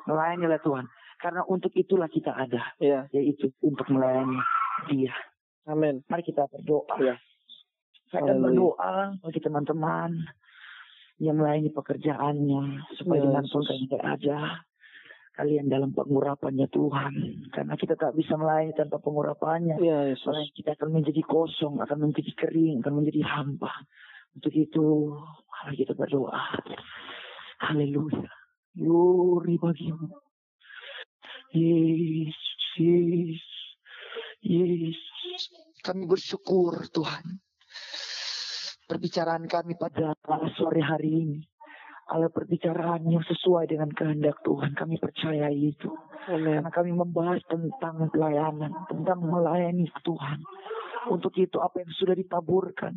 Melayanilah 0.04 0.60
Tuhan. 0.60 0.84
Karena 1.16 1.40
untuk 1.48 1.72
itulah 1.72 2.12
kita 2.12 2.36
ada, 2.36 2.76
ya 2.76 3.08
yaitu 3.16 3.48
untuk 3.64 3.88
melayani 3.88 4.36
Dia. 4.92 5.16
amin 5.64 6.04
Mari 6.12 6.22
kita 6.28 6.44
berdoa. 6.52 7.00
Ya. 7.00 7.16
Saya 8.16 8.24
akan 8.24 8.36
Haleluya. 8.40 8.48
berdoa 8.48 8.92
bagi 9.20 9.40
teman-teman 9.44 10.10
yang 11.20 11.36
melayani 11.36 11.68
pekerjaannya 11.68 12.62
supaya 12.96 13.20
Ya, 13.20 13.24
di 13.24 13.28
mana 13.28 13.44
pun 13.44 13.60
Yesus. 13.60 13.68
kalian 13.68 13.88
berada, 13.92 14.40
kalian 15.36 15.66
dalam 15.68 15.90
pengurapannya 15.92 16.66
Tuhan. 16.72 17.14
Karena 17.52 17.74
kita 17.76 17.92
tak 18.00 18.16
bisa 18.16 18.40
melayani 18.40 18.72
tanpa 18.72 19.04
pengurapannya. 19.04 19.76
ya 19.84 20.08
Yesus 20.08 20.48
kita 20.56 20.72
akan 20.80 20.96
menjadi 20.96 21.20
kosong, 21.28 21.76
akan 21.84 22.08
menjadi 22.08 22.32
kering, 22.32 22.80
akan 22.80 23.04
menjadi 23.04 23.20
hampa. 23.20 23.72
Untuk 24.32 24.52
itu, 24.52 25.12
mari 25.52 25.76
kita 25.76 25.92
berdoa. 25.92 26.40
Haleluya. 27.60 28.32
Glory 28.72 29.60
bagimu. 29.60 30.08
Yesus, 31.52 32.36
Yesus, 32.80 33.44
Yesus. 34.40 35.42
Kami 35.80 36.04
bersyukur 36.04 36.84
Tuhan. 36.92 37.40
Perbicaraan 38.86 39.50
kami 39.50 39.74
pada 39.74 40.14
sore 40.54 40.78
hari 40.78 41.10
ini. 41.26 41.40
Kalau 42.06 42.30
perbicaraan 42.30 43.02
yang 43.10 43.26
sesuai 43.26 43.66
dengan 43.66 43.90
kehendak 43.90 44.38
Tuhan, 44.46 44.78
kami 44.78 44.94
percaya 45.02 45.50
itu. 45.50 45.90
amin 46.30 46.62
Karena 46.62 46.70
kami 46.70 46.94
membahas 46.94 47.42
tentang 47.50 48.06
pelayanan, 48.14 48.70
tentang 48.86 49.26
melayani 49.26 49.90
Tuhan. 50.06 50.38
Untuk 51.10 51.34
itu 51.34 51.58
apa 51.58 51.82
yang 51.82 51.90
sudah 51.98 52.14
ditaburkan, 52.14 52.94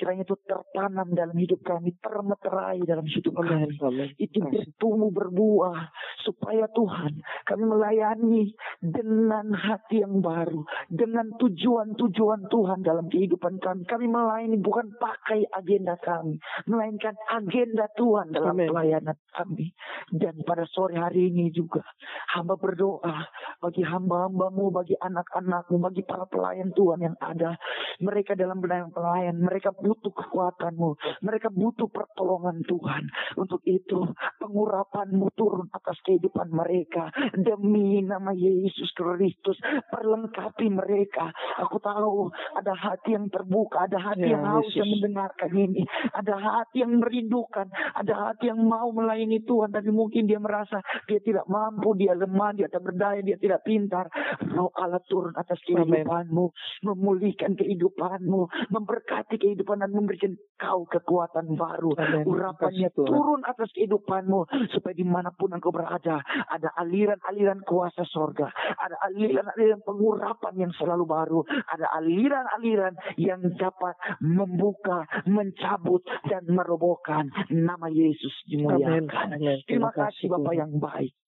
kiranya 0.00 0.24
itu 0.24 0.32
tertanam 0.48 1.12
dalam 1.12 1.36
hidup 1.36 1.60
kami, 1.60 1.92
termeterai 2.00 2.80
dalam 2.88 3.04
hidup 3.04 3.36
kami. 3.36 3.68
Itu 4.16 4.40
bertumbuh 4.40 5.12
berbuah 5.12 5.92
supaya 6.24 6.64
Tuhan 6.72 7.20
kami 7.44 7.64
melayani 7.68 8.48
dengan 8.80 9.52
hati 9.52 10.00
yang 10.00 10.24
baru, 10.24 10.64
dengan 10.88 11.36
tujuan-tujuan 11.36 12.48
Tuhan 12.48 12.80
dalam 12.80 13.12
kehidupan 13.12 13.60
kami. 13.60 13.84
Kami 13.84 14.08
melayani 14.08 14.56
bukan 14.56 14.88
pakai 14.96 15.44
agenda 15.52 16.00
kami, 16.00 16.40
melainkan 16.64 17.12
agenda 17.28 17.84
Tuhan 17.92 18.32
dalam 18.32 18.56
Amin. 18.56 18.72
pelayanan 18.72 19.16
kami. 19.36 19.76
Dan 20.08 20.40
pada 20.48 20.64
sore 20.72 20.96
hari 20.96 21.28
ini 21.28 21.52
juga 21.52 21.84
hamba 22.32 22.56
berdoa 22.56 23.28
bagi 23.60 23.84
hamba-hambamu, 23.84 24.72
bagi 24.72 24.96
anak-anakmu, 24.96 25.76
bagi 25.76 26.02
para 26.08 26.24
pelayan 26.24 26.72
Tuhan 26.72 27.04
yang 27.04 27.16
ada. 27.20 27.60
Mereka 28.00 28.32
dalam 28.38 28.64
benang 28.64 28.94
pelayan, 28.94 29.36
mereka 29.36 29.76
butuh 29.90 30.14
kekuatanmu, 30.14 31.18
mereka 31.26 31.50
butuh 31.50 31.90
pertolongan 31.90 32.62
Tuhan. 32.62 33.10
Untuk 33.34 33.58
itu 33.66 34.06
pengurapanmu 34.38 35.34
turun 35.34 35.66
atas 35.74 35.98
kehidupan 36.06 36.54
mereka 36.54 37.10
demi 37.34 37.98
nama 38.06 38.30
Yesus 38.30 38.94
Kristus 38.94 39.58
perlengkapi 39.90 40.70
mereka. 40.70 41.34
Aku 41.66 41.82
tahu 41.82 42.30
ada 42.54 42.70
hati 42.70 43.18
yang 43.18 43.26
terbuka, 43.26 43.90
ada 43.90 43.98
hati 43.98 44.18
Ya, 44.20 44.36
yang 44.36 44.44
haus 44.44 44.68
Yesus. 44.68 44.84
yang 44.84 44.90
mendengarkan 45.00 45.50
ini, 45.56 45.82
ada 46.12 46.36
hati 46.36 46.84
yang 46.84 46.92
merindukan, 47.00 47.66
ada 47.96 48.14
hati 48.28 48.52
yang 48.52 48.60
mau 48.62 48.92
melayani 48.92 49.40
Tuhan 49.48 49.72
tapi 49.72 49.88
mungkin 49.88 50.28
dia 50.28 50.36
merasa 50.36 50.84
dia 51.08 51.24
tidak 51.24 51.48
mampu, 51.48 51.96
dia 51.96 52.12
lemah, 52.12 52.52
dia 52.52 52.68
tak 52.68 52.84
berdaya, 52.84 53.24
dia 53.24 53.40
tidak 53.40 53.64
pintar. 53.64 54.12
Roh 54.44 54.68
Allah 54.76 55.00
turun 55.08 55.32
atas 55.34 55.56
kehidupanmu, 55.64 56.52
memulihkan 56.84 57.56
kehidupanmu, 57.56 58.68
memberkati 58.68 59.40
kehidupan 59.40 59.79
dan 59.80 59.90
memberikan 59.96 60.32
kau 60.60 60.84
kekuatan 60.84 61.56
baru. 61.56 61.96
Urapannya 62.28 62.92
Terima 62.92 63.08
turun 63.08 63.40
atas 63.48 63.72
kehidupanmu 63.72 64.70
supaya 64.76 64.94
di 64.94 65.06
mana 65.06 65.32
pun 65.32 65.50
engkau 65.56 65.72
berada 65.72 66.20
ada 66.48 66.68
aliran-aliran 66.76 67.64
kuasa 67.64 68.04
sorga, 68.08 68.52
ada 68.76 68.96
aliran-aliran 69.10 69.80
pengurapan 69.82 70.54
yang 70.68 70.72
selalu 70.76 71.04
baru, 71.08 71.40
ada 71.68 71.86
aliran-aliran 71.96 72.94
yang 73.16 73.40
dapat 73.56 73.96
membuka, 74.20 75.08
mencabut 75.24 76.04
dan 76.28 76.44
merobohkan 76.48 77.32
nama 77.48 77.88
Yesus 77.88 78.32
dimuliakan. 78.46 79.08
amin 79.08 79.64
Terima 79.64 79.90
kasih 79.96 80.28
Bapak 80.28 80.54
yang 80.54 80.76
baik. 80.76 81.19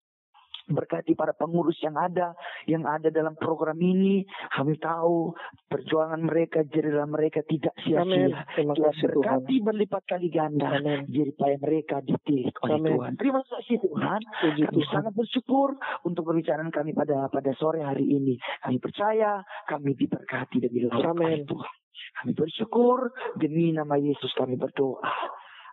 Berkati 0.73 1.13
para 1.15 1.37
pengurus 1.37 1.79
yang 1.85 1.97
ada, 1.97 2.35
yang 2.67 2.85
ada 2.89 3.09
dalam 3.13 3.37
program 3.37 3.77
ini, 3.79 4.25
kami 4.53 4.77
tahu 4.81 5.33
perjuangan 5.69 6.21
mereka, 6.21 6.65
jerih 6.67 7.05
mereka 7.09 7.45
tidak 7.45 7.73
sia-sia. 7.85 8.45
Tuhan 8.57 8.77
kasih 8.77 9.09
Tuhan 9.13 9.23
berkati 9.23 9.55
berlipat 9.63 10.03
kali 10.07 10.29
ganda 10.29 10.69
jadi 11.09 11.33
payah 11.37 11.59
mereka 11.61 11.97
ditilik 12.05 12.55
oleh 12.65 12.77
Amin. 12.79 12.93
Tuhan. 12.97 13.13
Terima 13.19 13.43
kasih 13.47 13.77
Tuhan. 13.81 14.21
puji 14.21 14.63
Kami 14.67 14.75
Tuhan 14.83 14.91
sangat 14.91 15.13
bersyukur 15.15 15.69
untuk 16.05 16.23
perbicaraan 16.27 16.71
kami 16.73 16.93
pada 16.93 17.29
pada 17.29 17.51
sore 17.57 17.85
hari 17.85 18.07
ini. 18.07 18.37
Kami 18.65 18.79
percaya 18.79 19.43
kami 19.69 19.95
diberkati 19.97 20.57
dan 20.63 20.71
dilakukan 20.73 21.17
oleh. 21.21 21.45
Tuhan. 21.47 21.75
Kami 22.23 22.33
bersyukur 22.35 22.99
demi 23.39 23.73
nama 23.73 23.97
Yesus 23.97 24.33
kami 24.37 24.57
berdoa. 24.59 25.03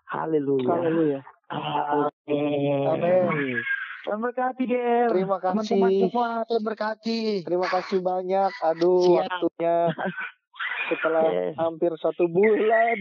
Haleluya. 0.09 0.67
haleluya 0.67 1.21
Amin. 1.49 2.85
amin 2.89 3.57
Tuhan 3.99 4.19
berkati 4.19 4.63
Del. 4.63 5.07
Terima 5.09 5.35
Teman-teman 5.37 5.63
kasih. 5.89 6.01
semua. 6.05 6.29
Tuhan 6.45 6.63
berkati. 6.63 7.19
Terima 7.43 7.67
kasih 7.67 7.99
banyak. 7.99 8.51
Aduh, 8.65 9.01
Siap. 9.03 9.27
waktunya 9.27 9.77
setelah 10.89 11.23
Yes. 11.27 11.53
hampir 11.55 11.91
satu 11.95 12.25
bulan 12.25 12.97